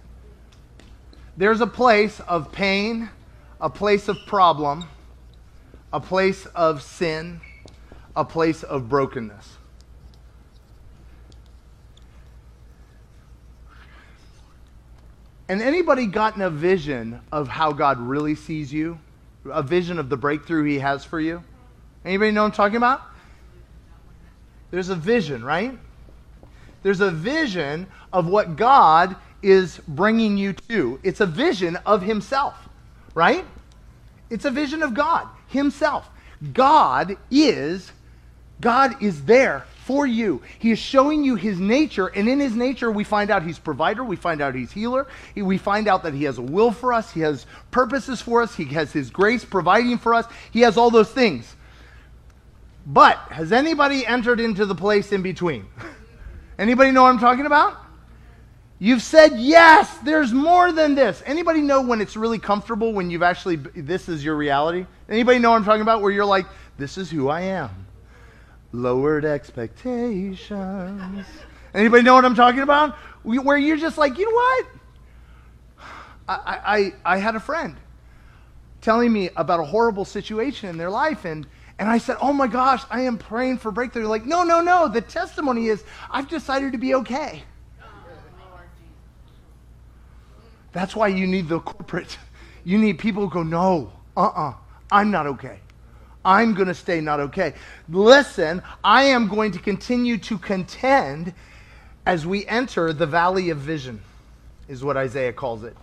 there's 1.36 1.62
a 1.62 1.68
place 1.68 2.20
of 2.22 2.52
pain, 2.52 3.10
a 3.60 3.70
place 3.70 4.08
of 4.08 4.18
problem, 4.26 4.86
a 5.92 6.00
place 6.00 6.46
of 6.48 6.82
sin, 6.82 7.42
a 8.16 8.24
place 8.24 8.64
of 8.64 8.90
brokenness. 8.90 9.58
And 15.50 15.62
anybody 15.62 16.08
gotten 16.08 16.42
a 16.42 16.50
vision 16.50 17.22
of 17.32 17.48
how 17.48 17.72
God 17.72 18.00
really 18.00 18.36
sees 18.36 18.74
you? 18.74 19.00
A 19.46 19.64
vision 19.64 19.98
of 19.98 20.10
the 20.10 20.18
breakthrough 20.18 20.66
he 20.66 20.80
has 20.80 21.06
for 21.06 21.22
you? 21.22 21.44
Anybody 22.04 22.32
know 22.32 22.44
what 22.44 22.48
I'm 22.48 22.52
talking 22.54 22.76
about? 22.76 23.02
There's 24.72 24.90
a 24.90 24.96
vision, 24.96 25.44
right? 25.44 25.78
There's 26.84 27.02
a 27.02 27.12
vision 27.12 27.88
of 28.14 28.28
what 28.28 28.56
God 28.56 29.16
is 29.42 29.80
bringing 29.88 30.38
you 30.38 30.54
to. 30.54 31.00
It's 31.04 31.20
a 31.20 31.26
vision 31.26 31.78
of 31.86 32.02
himself, 32.02 32.56
right? 33.14 33.46
It's 34.30 34.46
a 34.46 34.52
vision 34.52 34.84
of 34.84 34.94
God 34.94 35.28
himself. 35.48 36.10
God 36.54 37.18
is 37.32 37.92
God 38.60 39.02
is 39.04 39.24
there 39.26 39.66
for 39.84 40.08
you. 40.08 40.42
He 40.60 40.72
is 40.72 40.80
showing 40.80 41.24
you 41.24 41.36
his 41.36 41.60
nature, 41.60 42.08
and 42.08 42.28
in 42.28 42.40
his 42.40 42.56
nature, 42.56 42.92
we 42.92 43.04
find 43.04 43.30
out 43.30 43.44
he's 43.44 43.60
provider, 43.60 44.04
we 44.04 44.16
find 44.16 44.42
out 44.42 44.56
he's 44.56 44.72
healer, 44.72 45.08
we 45.36 45.58
find 45.58 45.88
out 45.88 46.04
that 46.04 46.14
he 46.14 46.24
has 46.24 46.38
a 46.38 46.42
will 46.42 46.72
for 46.72 46.92
us, 46.92 47.12
he 47.12 47.22
has 47.22 47.46
purposes 47.72 48.22
for 48.22 48.42
us, 48.42 48.56
he 48.56 48.66
has 48.66 48.92
his 48.92 49.10
grace 49.10 49.46
providing 49.46 49.98
for 49.98 50.14
us, 50.14 50.26
he 50.52 50.62
has 50.62 50.76
all 50.76 50.90
those 50.90 51.12
things. 51.12 51.56
But 52.88 53.18
has 53.30 53.52
anybody 53.52 54.06
entered 54.06 54.40
into 54.40 54.66
the 54.66 54.74
place 54.74 55.12
in 55.12 55.22
between? 55.22 55.68
anybody 56.58 56.92
know 56.92 57.04
what 57.04 57.10
I'm 57.10 57.20
talking 57.20 57.46
about? 57.46 57.78
You've 58.80 59.04
said 59.04 59.34
yes, 59.38 59.96
there's 60.00 60.34
more 60.34 60.72
than 60.72 60.96
this. 60.96 61.22
Anybody 61.26 61.62
know 61.62 61.82
when 61.82 62.02
it's 62.02 62.16
really 62.16 62.40
comfortable 62.40 62.94
when 62.94 63.12
you've 63.12 63.24
actually 63.24 63.58
this 63.58 64.10
is 64.10 64.24
your 64.24 64.36
reality? 64.36 64.86
Anybody 65.10 65.40
know 65.40 65.52
what 65.52 65.58
I'm 65.58 65.66
talking 65.66 65.82
about 65.82 66.02
where 66.02 66.12
you're 66.12 66.26
like 66.26 66.46
this 66.78 66.98
is 66.98 67.12
who 67.12 67.28
I 67.28 67.42
am? 67.42 67.88
lowered 68.72 69.26
expectations. 69.26 71.26
Anybody 71.74 72.04
know 72.04 72.16
what 72.16 72.26
I'm 72.26 72.36
talking 72.36 72.62
about? 72.62 72.96
Where 73.24 73.58
you're 73.58 73.78
just 73.78 73.98
like, 73.98 74.18
you 74.18 74.30
know 74.30 74.36
what? 74.36 74.66
I, 76.30 76.94
I, 77.06 77.16
I 77.16 77.18
had 77.18 77.36
a 77.36 77.40
friend 77.40 77.78
telling 78.82 79.12
me 79.12 79.30
about 79.36 79.60
a 79.60 79.64
horrible 79.64 80.06
situation 80.06 80.70
in 80.70 80.78
their 80.78 80.90
life, 80.90 81.26
and, 81.26 81.48
and 81.80 81.90
I 81.90 81.98
said, 81.98 82.18
Oh 82.22 82.34
my 82.34 82.48
gosh, 82.48 82.84
I 82.90 83.02
am 83.02 83.18
praying 83.18 83.60
for 83.60 83.72
breakthrough. 83.72 84.04
They're 84.04 84.10
like, 84.10 84.26
no, 84.26 84.44
no, 84.44 84.62
no. 84.62 84.88
The 84.88 85.02
testimony 85.02 85.68
is, 85.68 85.84
I've 86.10 86.28
decided 86.28 86.72
to 86.72 86.78
be 86.78 86.96
okay. 86.96 87.44
That's 90.72 90.96
why 90.96 91.08
you 91.08 91.28
need 91.28 91.48
the 91.48 91.60
corporate. 91.60 92.18
You 92.64 92.78
need 92.78 93.00
people 93.00 93.24
who 93.24 93.30
go, 93.30 93.44
No, 93.44 93.94
uh 94.18 94.24
uh-uh, 94.24 94.50
uh, 94.50 94.54
i 94.92 95.00
am 95.00 95.10
not 95.10 95.26
okay. 95.26 95.60
I'm 96.26 96.54
going 96.54 96.68
to 96.68 96.74
stay 96.74 97.00
not 97.00 97.22
okay. 97.22 97.54
Listen, 97.88 98.62
I 98.84 99.04
am 99.04 99.30
going 99.30 99.54
to 99.54 99.60
continue 99.60 100.18
to 100.18 100.38
contend 100.38 101.34
as 102.06 102.28
we 102.28 102.46
enter 102.46 102.92
the 102.92 103.06
valley 103.06 103.52
of 103.52 103.58
vision, 103.60 104.02
is 104.68 104.84
what 104.84 104.98
Isaiah 104.98 105.32
calls 105.32 105.64
it. 105.64 105.78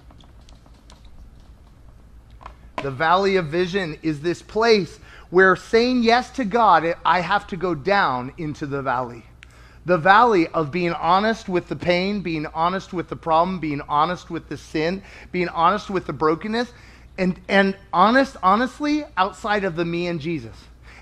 The 2.85 2.91
valley 2.91 3.37
of 3.37 3.47
vision 3.47 3.99
is 4.03 4.21
this 4.21 4.43
place 4.43 4.99
where 5.31 5.57
saying 5.57 6.03
yes 6.03 6.29
to 6.33 6.45
God, 6.45 6.95
I 7.03 7.21
have 7.21 7.47
to 7.47 7.57
go 7.57 7.75
down 7.75 8.35
into 8.37 8.67
the 8.67 8.83
valley. 8.83 9.25
The 9.87 9.97
valley 9.97 10.49
of 10.49 10.71
being 10.71 10.93
honest 10.93 11.49
with 11.49 11.67
the 11.69 11.77
pain, 11.77 12.21
being 12.21 12.45
honest 12.45 12.93
with 12.93 13.09
the 13.09 13.17
problem, 13.17 13.59
being 13.59 13.81
honest 13.89 14.29
with 14.29 14.51
the 14.51 14.59
sin, 14.59 15.03
being 15.33 15.49
honest 15.49 15.89
with 15.89 16.05
the 16.05 16.13
brokenness, 16.13 16.75
and, 17.17 17.41
and 17.49 17.75
honest, 17.91 18.37
honestly, 18.43 19.07
outside 19.17 19.65
of 19.65 19.77
the 19.77 19.85
me 19.87 20.09
and 20.09 20.21
Jesus. 20.21 20.57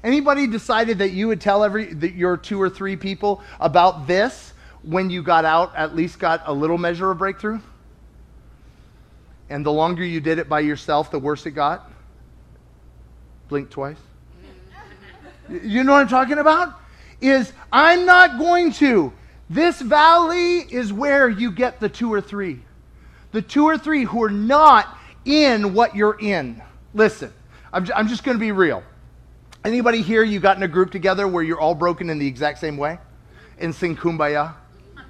Anybody 0.04 0.46
decided 0.46 0.98
that 0.98 1.10
you 1.10 1.26
would 1.26 1.40
tell 1.40 1.64
every 1.64 1.94
that 1.94 2.14
your 2.14 2.36
two 2.36 2.62
or 2.62 2.70
three 2.70 2.94
people 2.94 3.42
about 3.58 4.06
this 4.06 4.52
when 4.84 5.10
you 5.10 5.20
got 5.20 5.44
out, 5.44 5.74
at 5.74 5.96
least 5.96 6.20
got 6.20 6.44
a 6.46 6.52
little 6.52 6.78
measure 6.78 7.10
of 7.10 7.18
breakthrough? 7.18 7.58
And 9.52 9.66
the 9.66 9.70
longer 9.70 10.02
you 10.02 10.18
did 10.18 10.38
it 10.38 10.48
by 10.48 10.60
yourself, 10.60 11.10
the 11.10 11.18
worse 11.18 11.44
it 11.44 11.50
got? 11.50 11.92
Blink 13.50 13.68
twice. 13.68 13.98
You 15.46 15.84
know 15.84 15.92
what 15.92 15.98
I'm 15.98 16.08
talking 16.08 16.38
about? 16.38 16.80
Is 17.20 17.52
I'm 17.70 18.06
not 18.06 18.38
going 18.38 18.72
to. 18.72 19.12
This 19.50 19.78
valley 19.78 20.60
is 20.60 20.90
where 20.90 21.28
you 21.28 21.50
get 21.50 21.80
the 21.80 21.90
two 21.90 22.10
or 22.10 22.22
three. 22.22 22.62
The 23.32 23.42
two 23.42 23.66
or 23.66 23.76
three 23.76 24.04
who 24.04 24.22
are 24.22 24.30
not 24.30 24.96
in 25.26 25.74
what 25.74 25.94
you're 25.94 26.16
in. 26.18 26.62
Listen, 26.94 27.30
I'm, 27.74 27.86
I'm 27.94 28.08
just 28.08 28.24
going 28.24 28.38
to 28.38 28.40
be 28.40 28.52
real. 28.52 28.82
Anybody 29.66 30.00
here, 30.00 30.22
you 30.22 30.40
got 30.40 30.56
in 30.56 30.62
a 30.62 30.68
group 30.68 30.90
together 30.90 31.28
where 31.28 31.42
you're 31.42 31.60
all 31.60 31.74
broken 31.74 32.08
in 32.08 32.18
the 32.18 32.26
exact 32.26 32.58
same 32.58 32.78
way 32.78 32.98
and 33.58 33.74
sing 33.74 33.96
kumbaya? 33.96 34.54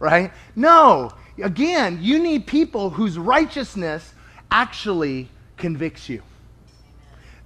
Right? 0.00 0.32
No. 0.56 1.12
Again, 1.42 1.98
you 2.00 2.18
need 2.18 2.46
people 2.46 2.90
whose 2.90 3.18
righteousness 3.18 4.14
actually 4.50 5.28
convicts 5.56 6.08
you. 6.08 6.22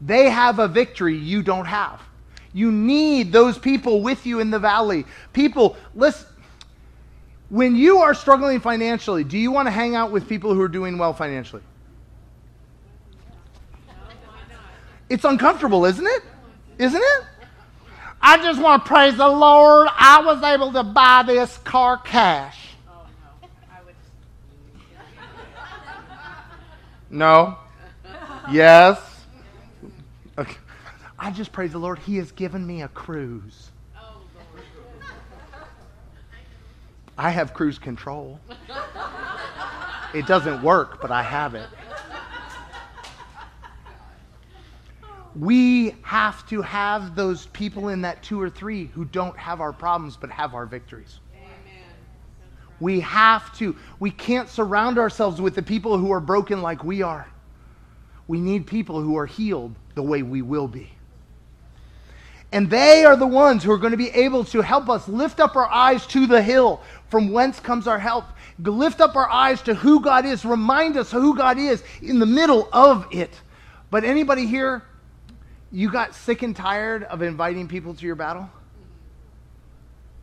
They 0.00 0.30
have 0.30 0.58
a 0.58 0.68
victory 0.68 1.16
you 1.16 1.42
don't 1.42 1.64
have. 1.64 2.00
You 2.52 2.70
need 2.70 3.32
those 3.32 3.58
people 3.58 4.02
with 4.02 4.26
you 4.26 4.40
in 4.40 4.50
the 4.50 4.58
valley. 4.58 5.04
People, 5.32 5.76
listen, 5.94 6.26
when 7.50 7.76
you 7.76 7.98
are 7.98 8.14
struggling 8.14 8.60
financially, 8.60 9.24
do 9.24 9.38
you 9.38 9.50
want 9.50 9.66
to 9.66 9.70
hang 9.70 9.94
out 9.94 10.10
with 10.10 10.28
people 10.28 10.54
who 10.54 10.60
are 10.60 10.68
doing 10.68 10.98
well 10.98 11.12
financially? 11.12 11.62
It's 15.08 15.24
uncomfortable, 15.24 15.86
isn't 15.86 16.06
it? 16.06 16.22
Isn't 16.78 17.02
it? 17.02 17.24
I 18.20 18.36
just 18.38 18.60
want 18.60 18.84
to 18.84 18.88
praise 18.88 19.16
the 19.16 19.28
Lord. 19.28 19.88
I 19.90 20.22
was 20.22 20.42
able 20.42 20.72
to 20.72 20.82
buy 20.82 21.22
this 21.26 21.56
car 21.58 21.96
cash. 21.96 22.67
No? 27.10 27.58
Yes? 28.50 28.98
Okay. 30.38 30.56
I 31.18 31.30
just 31.30 31.52
praise 31.52 31.72
the 31.72 31.78
Lord. 31.78 31.98
He 31.98 32.16
has 32.16 32.32
given 32.32 32.66
me 32.66 32.80
a 32.80 32.88
cruise. 32.88 33.70
Oh, 33.94 34.22
I 37.18 37.28
have 37.28 37.52
cruise 37.52 37.78
control. 37.78 38.40
It 40.14 40.26
doesn't 40.26 40.62
work, 40.62 41.02
but 41.02 41.10
I 41.10 41.22
have 41.22 41.54
it. 41.54 41.68
We 45.38 45.94
have 46.02 46.48
to 46.48 46.62
have 46.62 47.14
those 47.14 47.46
people 47.46 47.88
in 47.88 48.02
that 48.02 48.22
two 48.22 48.40
or 48.40 48.48
three 48.48 48.86
who 48.86 49.04
don't 49.04 49.36
have 49.36 49.60
our 49.60 49.72
problems 49.72 50.16
but 50.16 50.30
have 50.30 50.54
our 50.54 50.64
victories. 50.64 51.20
We 52.80 53.00
have 53.00 53.56
to. 53.58 53.76
We 53.98 54.10
can't 54.10 54.48
surround 54.48 54.98
ourselves 54.98 55.40
with 55.40 55.54
the 55.54 55.62
people 55.62 55.98
who 55.98 56.12
are 56.12 56.20
broken 56.20 56.62
like 56.62 56.84
we 56.84 57.02
are. 57.02 57.26
We 58.26 58.40
need 58.40 58.66
people 58.66 59.00
who 59.00 59.16
are 59.16 59.26
healed 59.26 59.74
the 59.94 60.02
way 60.02 60.22
we 60.22 60.42
will 60.42 60.68
be. 60.68 60.90
And 62.52 62.70
they 62.70 63.04
are 63.04 63.16
the 63.16 63.26
ones 63.26 63.62
who 63.62 63.70
are 63.72 63.78
going 63.78 63.90
to 63.90 63.98
be 63.98 64.10
able 64.10 64.44
to 64.44 64.62
help 64.62 64.88
us 64.88 65.06
lift 65.08 65.38
up 65.38 65.54
our 65.56 65.68
eyes 65.68 66.06
to 66.08 66.26
the 66.26 66.40
hill 66.40 66.80
from 67.08 67.30
whence 67.30 67.60
comes 67.60 67.86
our 67.86 67.98
help. 67.98 68.24
Lift 68.58 69.00
up 69.00 69.16
our 69.16 69.28
eyes 69.28 69.60
to 69.62 69.74
who 69.74 70.00
God 70.00 70.24
is. 70.24 70.44
Remind 70.44 70.96
us 70.96 71.10
who 71.10 71.36
God 71.36 71.58
is 71.58 71.82
in 72.00 72.18
the 72.18 72.26
middle 72.26 72.68
of 72.72 73.06
it. 73.10 73.30
But 73.90 74.04
anybody 74.04 74.46
here, 74.46 74.82
you 75.70 75.90
got 75.90 76.14
sick 76.14 76.42
and 76.42 76.56
tired 76.56 77.04
of 77.04 77.22
inviting 77.22 77.68
people 77.68 77.94
to 77.94 78.06
your 78.06 78.14
battle? 78.14 78.48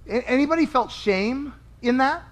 Anybody 0.07 0.65
felt 0.65 0.91
shame 0.91 1.53
in 1.81 1.97
that? 1.97 2.23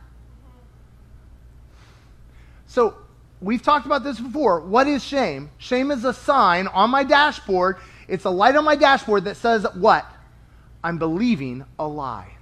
So, 2.73 2.95
we've 3.39 3.61
talked 3.61 3.85
about 3.85 4.03
this 4.03 4.19
before. 4.19 4.61
What 4.61 4.87
is 4.87 5.03
shame? 5.03 5.51
Shame 5.57 5.91
is 5.91 6.05
a 6.05 6.13
sign 6.13 6.67
on 6.67 6.89
my 6.89 7.03
dashboard 7.03 7.77
it's 8.07 8.25
a 8.25 8.29
light 8.29 8.55
on 8.55 8.65
my 8.65 8.75
dashboard 8.75 9.25
that 9.25 9.37
says 9.37 9.65
what? 9.73 10.05
I'm 10.83 10.97
believing 10.97 11.65
a 11.79 11.87
lie. 11.87 12.33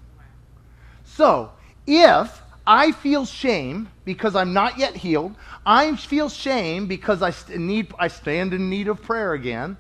So, 1.03 1.51
if 1.85 2.41
I 2.65 2.91
feel 2.91 3.25
shame 3.25 3.89
because 4.05 4.35
I'm 4.35 4.53
not 4.53 4.77
yet 4.77 4.95
healed, 4.95 5.35
I 5.65 5.95
feel 5.95 6.29
shame 6.29 6.87
because 6.87 7.21
I, 7.21 7.31
st- 7.31 7.59
need, 7.59 7.93
I 7.99 8.07
stand 8.07 8.53
in 8.53 8.69
need 8.69 8.87
of 8.87 9.01
prayer 9.01 9.33
again, 9.33 9.77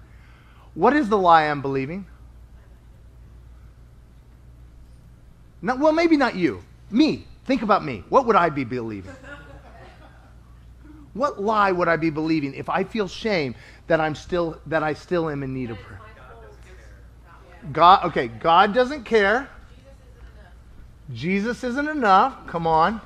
what 0.73 0.95
is 0.95 1.09
the 1.09 1.17
lie 1.17 1.45
I'm 1.45 1.61
believing? 1.61 2.05
Well, 5.61 5.91
maybe 5.91 6.17
not 6.17 6.35
you. 6.35 6.63
Me. 6.89 7.25
Think 7.45 7.61
about 7.61 7.83
me. 7.83 8.03
What 8.09 8.25
would 8.27 8.35
I 8.35 8.49
be 8.49 8.63
believing? 8.63 9.13
What 11.13 11.41
lie 11.41 11.71
would 11.71 11.87
I 11.87 11.97
be 11.97 12.09
believing 12.09 12.53
if 12.53 12.69
I 12.69 12.83
feel 12.83 13.07
shame 13.07 13.55
that 13.87 13.99
I'm 13.99 14.15
still 14.15 14.59
that 14.67 14.83
I 14.83 14.93
still 14.93 15.29
am 15.29 15.43
in 15.43 15.53
need 15.53 15.71
of 15.71 15.77
prayer. 15.79 16.01
God 17.71 18.05
okay, 18.05 18.27
God 18.27 18.73
doesn't 18.73 19.03
care. 19.03 19.49
Jesus 21.13 21.63
isn't 21.63 21.87
enough. 21.89 22.07
Jesus 22.39 22.43
isn't 22.43 22.43
enough. 22.43 22.47
Come 22.47 22.67
on. 22.67 23.01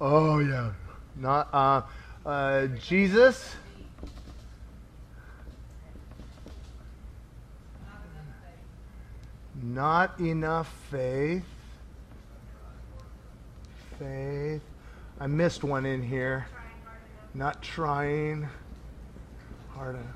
Oh 0.00 0.38
yeah. 0.38 0.72
Not 1.16 1.48
uh 1.52 1.82
Uh, 2.24 2.68
Jesus. 2.78 3.56
Not 9.54 10.18
enough 10.20 10.68
faith. 10.88 11.44
Faith. 13.98 14.71
I 15.22 15.28
missed 15.28 15.62
one 15.62 15.86
in 15.86 16.02
here. 16.02 16.46
Not 17.32 17.62
trying 17.62 18.48
hard 19.70 19.94
enough. 19.94 20.06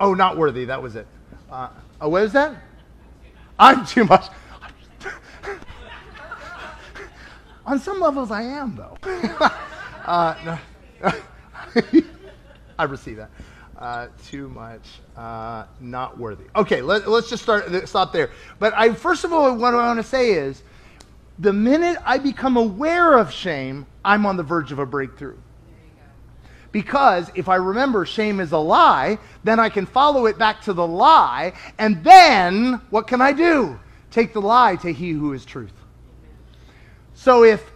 Oh, 0.00 0.12
not 0.12 0.36
worthy. 0.36 0.64
That 0.64 0.82
was 0.82 0.96
it. 0.96 1.06
Uh, 1.48 1.68
oh, 2.00 2.08
what 2.08 2.24
is 2.24 2.32
that? 2.32 2.56
I'm 3.60 3.86
too 3.86 4.04
much. 4.06 4.26
On 7.64 7.78
some 7.78 8.00
levels, 8.00 8.32
I 8.32 8.42
am, 8.42 8.74
though. 8.74 8.98
uh. 10.04 10.58
I 12.76 12.84
receive 12.88 13.18
that. 13.18 13.30
Uh, 13.78 14.08
too 14.26 14.48
much, 14.48 14.98
uh, 15.16 15.66
not 15.78 16.18
worthy. 16.18 16.46
Okay, 16.56 16.82
let, 16.82 17.06
us 17.06 17.30
just 17.30 17.44
start 17.44 17.88
stop 17.88 18.12
there. 18.12 18.30
But 18.58 18.74
I 18.74 18.92
first 18.94 19.22
of 19.22 19.32
all, 19.32 19.54
what 19.54 19.74
I 19.74 19.86
want 19.86 20.00
to 20.00 20.02
say 20.02 20.32
is, 20.32 20.62
the 21.38 21.52
minute 21.52 21.98
I 22.04 22.18
become 22.18 22.56
aware 22.56 23.18
of 23.18 23.32
shame, 23.32 23.86
I'm 24.04 24.26
on 24.26 24.36
the 24.36 24.42
verge 24.42 24.72
of 24.72 24.78
a 24.78 24.86
breakthrough. 24.86 25.36
Because 26.72 27.30
if 27.34 27.48
I 27.48 27.56
remember 27.56 28.04
shame 28.04 28.40
is 28.40 28.52
a 28.52 28.58
lie, 28.58 29.18
then 29.44 29.58
I 29.58 29.68
can 29.68 29.86
follow 29.86 30.26
it 30.26 30.38
back 30.38 30.60
to 30.62 30.72
the 30.72 30.86
lie, 30.86 31.54
and 31.78 32.02
then 32.04 32.80
what 32.90 33.06
can 33.06 33.20
I 33.20 33.32
do? 33.32 33.78
Take 34.10 34.32
the 34.32 34.40
lie 34.40 34.76
to 34.76 34.92
he 34.92 35.10
who 35.10 35.32
is 35.32 35.44
truth. 35.44 35.72
So 37.14 37.44
if 37.44 37.70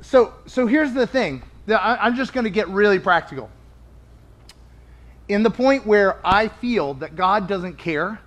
so 0.00 0.34
so 0.46 0.66
here's 0.66 0.92
the 0.92 1.06
thing. 1.06 1.42
I'm 1.68 2.14
just 2.14 2.32
going 2.32 2.44
to 2.44 2.50
get 2.50 2.68
really 2.68 2.98
practical 2.98 3.50
in 5.28 5.42
the 5.42 5.50
point 5.50 5.86
where 5.86 6.24
I 6.24 6.48
feel 6.48 6.94
that 6.94 7.16
God 7.16 7.48
doesn't 7.48 7.78
care, 7.78 8.20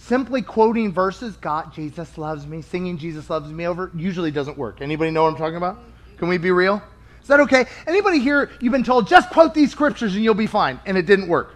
simply 0.00 0.42
quoting 0.42 0.92
verses, 0.92 1.36
God, 1.36 1.72
Jesus 1.72 2.16
loves 2.18 2.46
me, 2.46 2.62
singing 2.62 2.98
Jesus 2.98 3.28
loves 3.30 3.52
me 3.52 3.66
over, 3.66 3.90
usually 3.94 4.30
doesn't 4.30 4.56
work. 4.56 4.80
Anybody 4.80 5.10
know 5.10 5.24
what 5.24 5.32
I'm 5.32 5.36
talking 5.36 5.56
about? 5.56 5.78
Can 6.16 6.28
we 6.28 6.38
be 6.38 6.50
real? 6.50 6.82
Is 7.22 7.28
that 7.28 7.40
okay? 7.40 7.66
Anybody 7.86 8.18
here, 8.18 8.50
you've 8.60 8.72
been 8.72 8.82
told, 8.82 9.06
just 9.06 9.30
quote 9.30 9.54
these 9.54 9.70
scriptures 9.70 10.14
and 10.14 10.24
you'll 10.24 10.34
be 10.34 10.46
fine, 10.46 10.80
and 10.86 10.96
it 10.96 11.06
didn't 11.06 11.28
work? 11.28 11.54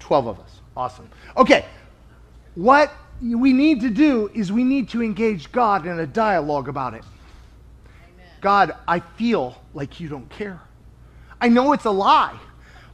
12 0.00 0.26
of 0.26 0.40
us. 0.40 0.60
Awesome. 0.76 1.08
Okay. 1.36 1.66
What 2.54 2.92
we 3.20 3.52
need 3.52 3.80
to 3.82 3.90
do 3.90 4.30
is 4.34 4.50
we 4.50 4.64
need 4.64 4.88
to 4.90 5.02
engage 5.02 5.52
God 5.52 5.86
in 5.86 6.00
a 6.00 6.06
dialogue 6.06 6.68
about 6.68 6.94
it. 6.94 7.04
Amen. 8.14 8.26
God, 8.40 8.74
I 8.86 9.00
feel 9.00 9.60
like 9.74 10.00
you 10.00 10.08
don't 10.08 10.28
care. 10.30 10.60
I 11.40 11.48
know 11.48 11.72
it's 11.72 11.84
a 11.84 11.90
lie. 11.90 12.38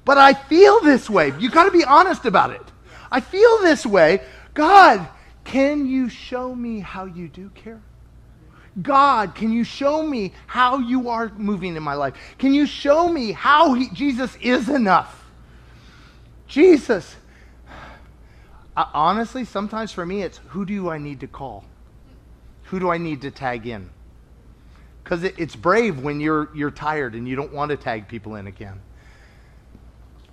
But 0.05 0.19
I 0.19 0.35
feel 0.35 0.81
this 0.83 1.09
way. 1.09 1.33
You 1.39 1.51
got 1.51 1.65
to 1.65 1.71
be 1.71 1.85
honest 1.85 2.27
about 2.27 2.51
it. 2.51 2.61
I 3.11 3.21
feel 3.21 3.59
this 3.59 3.85
way. 3.85 4.23
God, 4.55 5.07
can 5.45 5.87
you 5.87 6.09
show 6.09 6.55
me 6.55 6.81
how 6.81 7.05
you 7.05 7.29
do 7.29 7.51
care? 7.51 7.83
God, 8.83 9.35
can 9.35 9.53
you 9.53 9.63
show 9.63 10.03
me 10.03 10.33
how 10.47 10.79
you 10.79 11.09
are 11.09 11.31
moving 11.37 11.77
in 11.77 11.83
my 11.83 11.95
life? 11.95 12.15
Can 12.39 12.55
you 12.55 12.67
show 12.67 13.09
me 13.09 13.33
how 13.33 13.75
he, 13.75 13.89
Jesus 13.91 14.37
is 14.41 14.69
enough? 14.69 15.25
Jesus. 16.49 17.15
Uh, 18.77 18.87
honestly, 18.93 19.45
sometimes 19.45 19.93
for 19.93 20.05
me, 20.05 20.23
it's 20.23 20.41
who 20.49 20.65
do 20.65 20.89
I 20.89 20.99
need 20.99 21.21
to 21.21 21.29
call? 21.29 21.65
Who 22.65 22.81
do 22.81 22.91
I 22.91 22.99
need 22.99 23.21
to 23.23 23.31
tag 23.31 23.67
in? 23.67 23.91
Because 25.05 25.23
it, 25.23 25.35
it's 25.39 25.55
brave 25.55 26.01
when 26.01 26.19
you're, 26.19 26.49
you're 26.55 26.73
tired 26.73 27.15
and 27.15 27.29
you 27.29 27.37
don't 27.37 27.53
want 27.53 27.71
to 27.71 27.77
tag 27.77 28.09
people 28.09 28.35
in 28.35 28.49
again. 28.49 28.81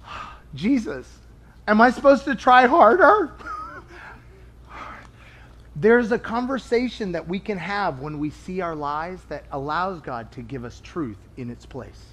Jesus, 0.55 1.07
am 1.67 1.81
I 1.81 1.91
supposed 1.91 2.25
to 2.25 2.35
try 2.35 2.67
harder? 2.67 3.31
There's 5.75 6.11
a 6.11 6.19
conversation 6.19 7.13
that 7.13 7.27
we 7.27 7.39
can 7.39 7.57
have 7.57 7.99
when 7.99 8.19
we 8.19 8.29
see 8.29 8.61
our 8.61 8.75
lies 8.75 9.19
that 9.29 9.45
allows 9.51 10.01
God 10.01 10.31
to 10.33 10.41
give 10.41 10.65
us 10.65 10.81
truth 10.83 11.17
in 11.37 11.49
its 11.49 11.65
place. 11.65 12.05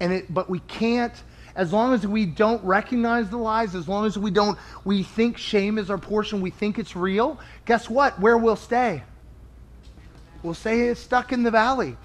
And 0.00 0.12
it, 0.12 0.32
but 0.32 0.50
we 0.50 0.58
can't, 0.60 1.14
as 1.54 1.72
long 1.72 1.94
as 1.94 2.06
we 2.06 2.26
don't 2.26 2.62
recognize 2.64 3.30
the 3.30 3.36
lies, 3.36 3.74
as 3.74 3.88
long 3.88 4.06
as 4.06 4.18
we 4.18 4.30
don't, 4.30 4.58
we 4.84 5.02
think 5.02 5.38
shame 5.38 5.78
is 5.78 5.90
our 5.90 5.98
portion, 5.98 6.40
we 6.40 6.50
think 6.50 6.78
it's 6.78 6.94
real, 6.94 7.40
guess 7.64 7.88
what? 7.88 8.20
Where 8.20 8.36
we'll 8.36 8.56
stay? 8.56 9.02
We'll 10.42 10.54
stay 10.54 10.92
stuck 10.94 11.32
in 11.32 11.42
the 11.42 11.50
valley. 11.50 11.96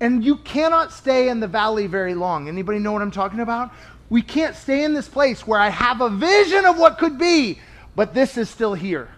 And 0.00 0.24
you 0.24 0.36
cannot 0.36 0.92
stay 0.92 1.28
in 1.28 1.40
the 1.40 1.46
valley 1.46 1.86
very 1.86 2.14
long. 2.14 2.48
Anybody 2.48 2.78
know 2.78 2.90
what 2.90 3.02
I'm 3.02 3.10
talking 3.10 3.40
about? 3.40 3.70
We 4.10 4.22
can't 4.22 4.56
stay 4.56 4.84
in 4.84 4.92
this 4.92 5.08
place 5.08 5.46
where 5.46 5.58
I 5.60 5.70
have 5.70 6.00
a 6.00 6.10
vision 6.10 6.66
of 6.66 6.78
what 6.78 6.98
could 6.98 7.16
be, 7.16 7.60
but 7.94 8.12
this 8.12 8.36
is 8.36 8.50
still 8.50 8.74
here. 8.74 9.08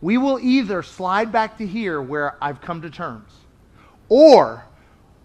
We 0.00 0.16
will 0.16 0.38
either 0.40 0.82
slide 0.82 1.30
back 1.30 1.58
to 1.58 1.66
here 1.66 2.00
where 2.00 2.36
I've 2.40 2.60
come 2.60 2.80
to 2.82 2.90
terms, 2.90 3.32
or 4.08 4.64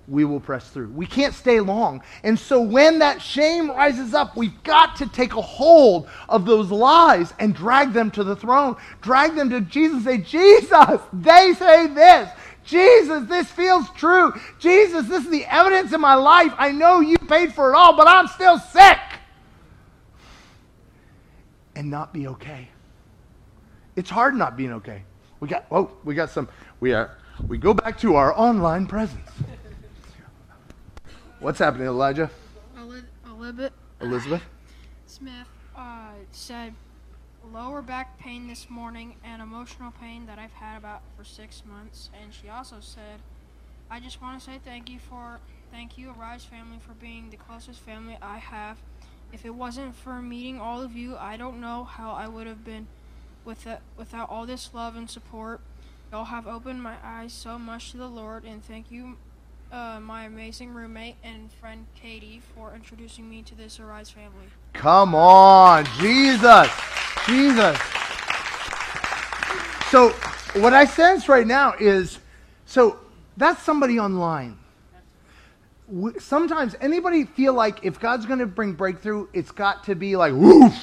we 0.08 0.26
will 0.26 0.40
press 0.40 0.70
through. 0.70 0.90
We 0.90 1.06
can't 1.06 1.34
stay 1.34 1.60
long. 1.60 2.04
And 2.24 2.38
so 2.38 2.62
when 2.62 3.00
that 3.00 3.22
shame 3.22 3.70
rises 3.70 4.14
up, 4.14 4.36
we've 4.36 4.62
got 4.64 4.96
to 4.98 5.08
take 5.08 5.34
a 5.34 5.42
hold 5.42 6.10
of 6.30 6.46
those 6.46 6.70
lies 6.72 7.34
and 7.40 7.56
drag 7.56 7.94
them 7.94 8.12
to 8.12 8.24
the 8.24 8.36
throne. 8.36 8.76
Drag 9.02 9.36
them 9.36 9.50
to 9.50 9.62
Jesus 9.62 10.04
say, 10.04 10.18
Jesus, 10.20 11.00
they 11.14 11.54
say 11.58 11.88
this. 11.88 12.30
Jesus, 12.66 13.28
this 13.30 13.48
feels 13.48 13.90
true. 13.92 14.34
Jesus, 14.60 15.08
this 15.08 15.24
is 15.24 15.30
the 15.30 15.46
evidence 15.46 15.94
in 15.94 16.02
my 16.02 16.16
life. 16.16 16.54
I 16.58 16.72
know 16.72 17.00
you 17.00 17.18
paid 17.18 17.54
for 17.54 17.72
it 17.72 17.76
all, 17.76 17.96
but 17.96 18.08
I'm 18.08 18.28
still 18.28 18.58
sick. 18.58 18.98
And 21.76 21.90
not 21.90 22.14
be 22.14 22.28
okay. 22.28 22.70
It's 23.96 24.10
hard 24.10 24.36
not 24.36 24.58
being 24.58 24.74
okay. 24.74 25.04
We 25.40 25.48
got 25.48 25.66
oh, 25.72 25.92
we 26.04 26.16
got 26.16 26.30
some 26.30 26.50
we 26.80 26.94
are 26.94 27.18
we 27.48 27.58
go 27.58 27.74
back 27.74 28.00
to 28.00 28.16
our 28.16 28.38
online 28.38 28.88
presence. 28.88 29.30
What's 31.40 31.60
happening, 31.60 31.88
Elijah? 31.88 32.32
Elizabeth. 33.26 33.74
Elizabeth. 34.02 34.42
Smith 35.06 35.48
uh, 35.76 36.12
said 36.32 36.74
lower 37.56 37.82
back 37.82 38.20
pain 38.20 38.50
this 38.50 38.70
morning 38.70 39.16
and 39.24 39.42
emotional 39.42 39.90
pain 40.02 40.26
that 40.26 40.38
I've 40.38 40.52
had 40.52 40.78
about 40.78 41.02
for 41.16 41.24
six 41.24 41.64
months. 41.66 42.10
And 42.22 42.34
she 42.34 42.50
also 42.50 42.76
said, 42.82 43.22
I 43.90 44.02
just 44.02 44.22
want 44.22 44.38
to 44.38 44.46
say 44.46 44.60
thank 44.64 44.90
you 44.90 45.00
for 45.00 45.40
thank 45.72 45.98
you, 45.98 46.14
Arise 46.20 46.44
family, 46.44 46.80
for 46.86 46.94
being 46.94 47.30
the 47.30 47.38
closest 47.38 47.80
family 47.80 48.18
I 48.22 48.40
have. 48.40 48.80
If 49.32 49.46
it 49.46 49.56
wasn't 49.56 49.96
for 49.96 50.22
meeting 50.22 50.60
all 50.60 50.82
of 50.82 50.98
you, 50.98 51.16
I 51.16 51.38
don't 51.38 51.62
know 51.62 51.86
how 51.86 52.12
I 52.12 52.28
would 52.28 52.46
have 52.46 52.66
been 52.66 52.88
with 53.46 53.66
it, 53.66 53.80
without 53.96 54.30
all 54.30 54.46
this 54.46 54.72
love 54.74 54.98
and 54.98 55.10
support. 55.10 55.62
Y'all 56.12 56.26
have 56.26 56.48
opened 56.48 56.84
my 56.84 56.96
eyes 57.02 57.32
so 57.32 57.58
much 57.58 57.92
to 57.92 57.98
the 57.98 58.08
Lord, 58.08 58.44
and 58.44 58.66
thank 58.66 58.92
you, 58.92 59.18
uh, 59.72 60.00
my 60.02 60.26
amazing 60.26 60.74
roommate 60.74 61.16
and 61.24 61.52
friend 61.54 61.86
Katie, 61.96 62.42
for 62.54 62.74
introducing 62.76 63.30
me 63.30 63.42
to 63.44 63.56
this 63.56 63.80
Arise 63.80 64.10
family. 64.10 64.48
Come 64.74 65.16
on, 65.16 65.86
Jesus. 66.00 66.70
Jesus. 67.26 67.78
So, 69.90 70.10
what 70.60 70.74
I 70.74 70.86
sense 70.86 71.28
right 71.28 71.46
now 71.46 71.74
is 71.80 72.20
so 72.66 73.00
that's 73.38 73.62
somebody 73.62 74.00
online. 74.00 74.58
Sometimes 76.20 76.76
anybody 76.82 77.26
feel 77.26 77.54
like 77.54 77.84
if 77.86 78.00
God's 78.00 78.26
going 78.26 78.40
to 78.40 78.48
bring 78.48 78.74
breakthrough, 78.74 79.28
it's 79.34 79.52
got 79.52 79.84
to 79.86 79.96
be 79.96 80.16
like 80.16 80.34
woof. 80.34 80.74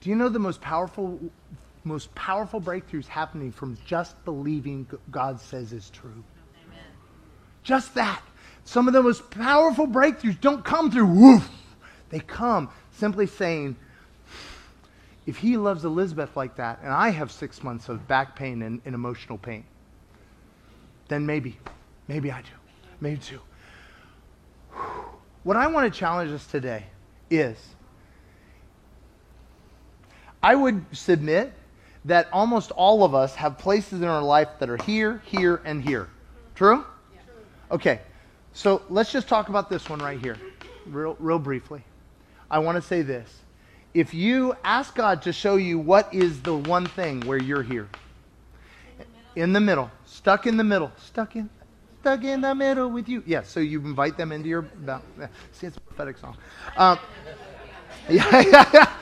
Do 0.00 0.10
you 0.10 0.16
know 0.16 0.28
the 0.28 0.38
most 0.38 0.60
powerful 0.60 1.18
most 1.84 2.14
powerful 2.14 2.60
breakthroughs 2.60 3.06
happening 3.06 3.50
from 3.50 3.78
just 3.86 4.22
believing 4.24 4.86
God 5.10 5.40
says 5.40 5.72
is 5.72 5.90
true? 5.90 6.22
Amen. 6.66 6.84
Just 7.62 7.94
that. 7.94 8.22
Some 8.64 8.86
of 8.86 8.94
the 8.94 9.02
most 9.02 9.30
powerful 9.30 9.86
breakthroughs 9.86 10.40
don't 10.40 10.64
come 10.64 10.90
through 10.90 11.06
woof. 11.06 11.48
They 12.10 12.20
come 12.20 12.68
simply 12.92 13.26
saying, 13.26 13.76
if 15.28 15.36
he 15.36 15.58
loves 15.58 15.84
Elizabeth 15.84 16.38
like 16.38 16.56
that, 16.56 16.78
and 16.82 16.90
I 16.90 17.10
have 17.10 17.30
six 17.30 17.62
months 17.62 17.90
of 17.90 18.08
back 18.08 18.34
pain 18.34 18.62
and, 18.62 18.80
and 18.86 18.94
emotional 18.94 19.36
pain, 19.36 19.62
then 21.08 21.26
maybe, 21.26 21.58
maybe 22.08 22.32
I 22.32 22.40
do. 22.40 22.48
Maybe 23.02 23.18
too. 23.18 23.40
What 25.42 25.58
I 25.58 25.66
want 25.66 25.92
to 25.92 25.98
challenge 25.98 26.30
us 26.30 26.46
today 26.46 26.86
is 27.28 27.58
I 30.42 30.54
would 30.54 30.82
submit 30.96 31.52
that 32.06 32.28
almost 32.32 32.70
all 32.70 33.04
of 33.04 33.14
us 33.14 33.34
have 33.34 33.58
places 33.58 34.00
in 34.00 34.08
our 34.08 34.22
life 34.22 34.48
that 34.60 34.70
are 34.70 34.82
here, 34.84 35.20
here, 35.26 35.60
and 35.66 35.82
here. 35.82 36.08
True? 36.54 36.86
Okay. 37.70 38.00
So 38.54 38.80
let's 38.88 39.12
just 39.12 39.28
talk 39.28 39.50
about 39.50 39.68
this 39.68 39.90
one 39.90 39.98
right 39.98 40.18
here, 40.18 40.38
real, 40.86 41.18
real 41.20 41.38
briefly. 41.38 41.84
I 42.50 42.60
want 42.60 42.76
to 42.76 42.82
say 42.82 43.02
this 43.02 43.42
if 43.94 44.14
you 44.14 44.56
ask 44.64 44.94
God 44.94 45.22
to 45.22 45.32
show 45.32 45.56
you 45.56 45.78
what 45.78 46.12
is 46.12 46.42
the 46.42 46.54
one 46.54 46.86
thing 46.86 47.20
where 47.22 47.38
you're 47.38 47.62
here, 47.62 47.88
in 49.36 49.52
the 49.52 49.60
middle, 49.60 49.90
stuck 50.04 50.46
in 50.46 50.56
the 50.56 50.64
middle, 50.64 50.92
stuck 50.96 51.36
in, 51.36 51.48
stuck 52.00 52.24
in 52.24 52.40
the 52.40 52.54
middle 52.54 52.90
with 52.90 53.08
you. 53.08 53.22
Yes, 53.26 53.48
so 53.48 53.60
you 53.60 53.80
invite 53.80 54.16
them 54.16 54.32
into 54.32 54.48
your. 54.48 54.66
See, 55.52 55.66
it's 55.66 55.76
a 55.76 55.80
prophetic 55.80 56.18
song. 56.18 56.36
Um, 56.76 56.98
yeah, 58.08 58.40
yeah, 58.40 58.70
yeah. 58.72 58.92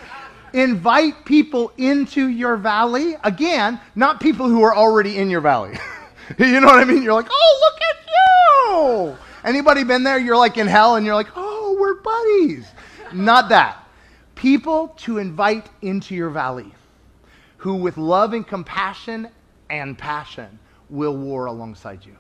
Invite 0.53 1.25
people 1.25 1.73
into 1.77 2.29
your 2.29 2.57
valley. 2.57 3.17
Again, 3.25 3.81
not 3.95 4.21
people 4.21 4.49
who 4.49 4.63
are 4.63 4.75
already 4.75 5.19
in 5.19 5.29
your 5.29 5.41
valley. 5.41 5.79
you 6.39 6.61
know 6.61 6.67
what 6.67 6.79
I 6.79 6.85
mean? 6.85 7.03
You're 7.03 7.15
like, 7.15 7.29
oh, 7.31 7.71
look 7.71 7.81
at 7.83 9.13
you. 9.13 9.19
Anybody 9.45 9.85
been 9.85 10.03
there? 10.03 10.19
You're 10.19 10.37
like 10.37 10.57
in 10.57 10.67
hell 10.67 10.97
and 10.97 11.05
you're 11.05 11.15
like, 11.15 11.29
oh, 11.37 11.77
we're 11.79 11.95
buddies. 11.95 12.67
Not 13.13 13.49
that. 13.51 13.86
People 14.47 14.95
to 14.99 15.19
invite 15.19 15.69
into 15.83 16.15
your 16.15 16.31
valley 16.31 16.73
who, 17.57 17.75
with 17.75 17.97
love 17.97 18.33
and 18.33 18.47
compassion 18.47 19.29
and 19.71 19.99
passion, 19.99 20.61
will 20.89 21.17
war 21.17 21.47
alongside 21.47 22.07
you. 22.07 22.17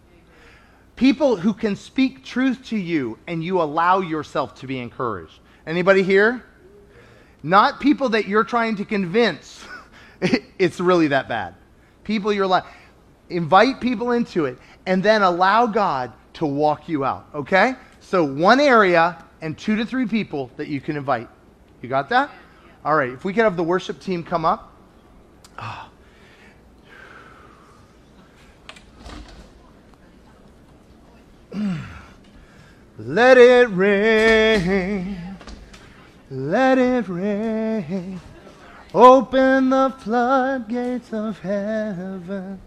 People 0.96 1.36
who 1.36 1.54
can 1.54 1.76
speak 1.76 2.24
truth 2.24 2.64
to 2.64 2.76
you 2.76 3.16
and 3.28 3.44
you 3.44 3.62
allow 3.62 4.00
yourself 4.00 4.56
to 4.56 4.66
be 4.66 4.80
encouraged. 4.80 5.38
Anybody 5.68 6.02
here? 6.02 6.42
Not 7.44 7.78
people 7.78 8.08
that 8.08 8.26
you're 8.26 8.42
trying 8.42 8.74
to 8.74 8.84
convince 8.84 9.64
it's 10.58 10.80
really 10.80 11.06
that 11.06 11.28
bad. 11.28 11.54
People 12.02 12.32
you're 12.32 12.48
like, 12.48 12.64
invite 13.30 13.80
people 13.80 14.10
into 14.10 14.46
it 14.46 14.58
and 14.84 15.00
then 15.00 15.22
allow 15.22 15.68
God 15.68 16.12
to 16.32 16.46
walk 16.46 16.88
you 16.88 17.04
out, 17.04 17.28
okay? 17.32 17.76
So 18.00 18.24
one 18.24 18.58
area 18.58 19.24
and 19.42 19.56
two 19.56 19.76
to 19.76 19.86
three 19.86 20.06
people 20.06 20.50
that 20.56 20.66
you 20.66 20.80
can 20.80 20.96
invite. 20.96 21.28
You 21.86 21.90
got 21.90 22.08
that? 22.08 22.32
All 22.84 22.96
right, 22.96 23.10
if 23.10 23.24
we 23.24 23.32
could 23.32 23.44
have 23.44 23.56
the 23.56 23.62
worship 23.62 24.00
team 24.00 24.24
come 24.24 24.44
up. 24.44 24.72
Oh. 25.56 25.88
Let 32.98 33.38
it 33.38 33.70
rain. 33.70 35.16
Let 36.28 36.78
it 36.78 37.06
rain. 37.06 38.20
Open 38.92 39.70
the 39.70 39.94
floodgates 40.00 41.12
of 41.12 41.38
heaven. 41.38 42.60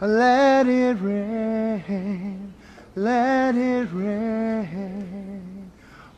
Let 0.00 0.66
it 0.66 0.94
rain. 0.94 2.54
Let 2.94 3.54
it 3.54 3.88
rain. 3.92 5.45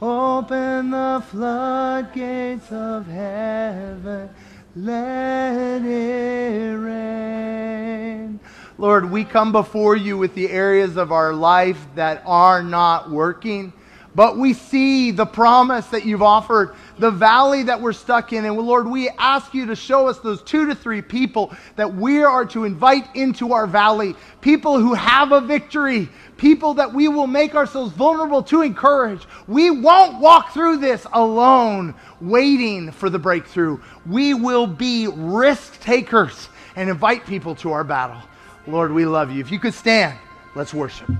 Open 0.00 0.90
the 0.90 1.24
floodgates 1.28 2.70
of 2.70 3.06
heaven. 3.08 4.30
Let 4.76 5.82
it 5.82 6.76
rain. 6.76 8.38
Lord, 8.78 9.10
we 9.10 9.24
come 9.24 9.50
before 9.50 9.96
you 9.96 10.16
with 10.16 10.36
the 10.36 10.50
areas 10.50 10.96
of 10.96 11.10
our 11.10 11.32
life 11.32 11.84
that 11.96 12.22
are 12.26 12.62
not 12.62 13.10
working, 13.10 13.72
but 14.14 14.38
we 14.38 14.52
see 14.52 15.10
the 15.10 15.26
promise 15.26 15.88
that 15.88 16.06
you've 16.06 16.22
offered, 16.22 16.76
the 16.98 17.10
valley 17.10 17.62
that 17.64 17.80
we're 17.80 17.92
stuck 17.92 18.32
in. 18.32 18.44
And 18.44 18.56
Lord, 18.56 18.86
we 18.86 19.08
ask 19.10 19.54
you 19.54 19.66
to 19.66 19.76
show 19.76 20.08
us 20.08 20.18
those 20.18 20.42
two 20.42 20.66
to 20.66 20.74
three 20.74 21.02
people 21.02 21.54
that 21.76 21.94
we 21.94 22.22
are 22.22 22.44
to 22.46 22.64
invite 22.64 23.14
into 23.14 23.52
our 23.52 23.66
valley, 23.66 24.14
people 24.40 24.78
who 24.78 24.94
have 24.94 25.32
a 25.32 25.40
victory, 25.40 26.08
people 26.36 26.74
that 26.74 26.92
we 26.92 27.08
will 27.08 27.26
make 27.26 27.54
ourselves 27.54 27.92
vulnerable 27.92 28.42
to 28.44 28.62
encourage. 28.62 29.22
We 29.46 29.70
won't 29.70 30.20
walk 30.20 30.52
through 30.52 30.78
this 30.78 31.06
alone, 31.12 31.94
waiting 32.20 32.90
for 32.92 33.10
the 33.10 33.18
breakthrough. 33.18 33.80
We 34.06 34.34
will 34.34 34.66
be 34.66 35.08
risk 35.08 35.80
takers 35.80 36.48
and 36.76 36.88
invite 36.88 37.26
people 37.26 37.54
to 37.56 37.72
our 37.72 37.84
battle. 37.84 38.22
Lord, 38.66 38.92
we 38.92 39.06
love 39.06 39.32
you. 39.32 39.40
If 39.40 39.50
you 39.50 39.58
could 39.58 39.74
stand, 39.74 40.18
let's 40.54 40.74
worship. 40.74 41.10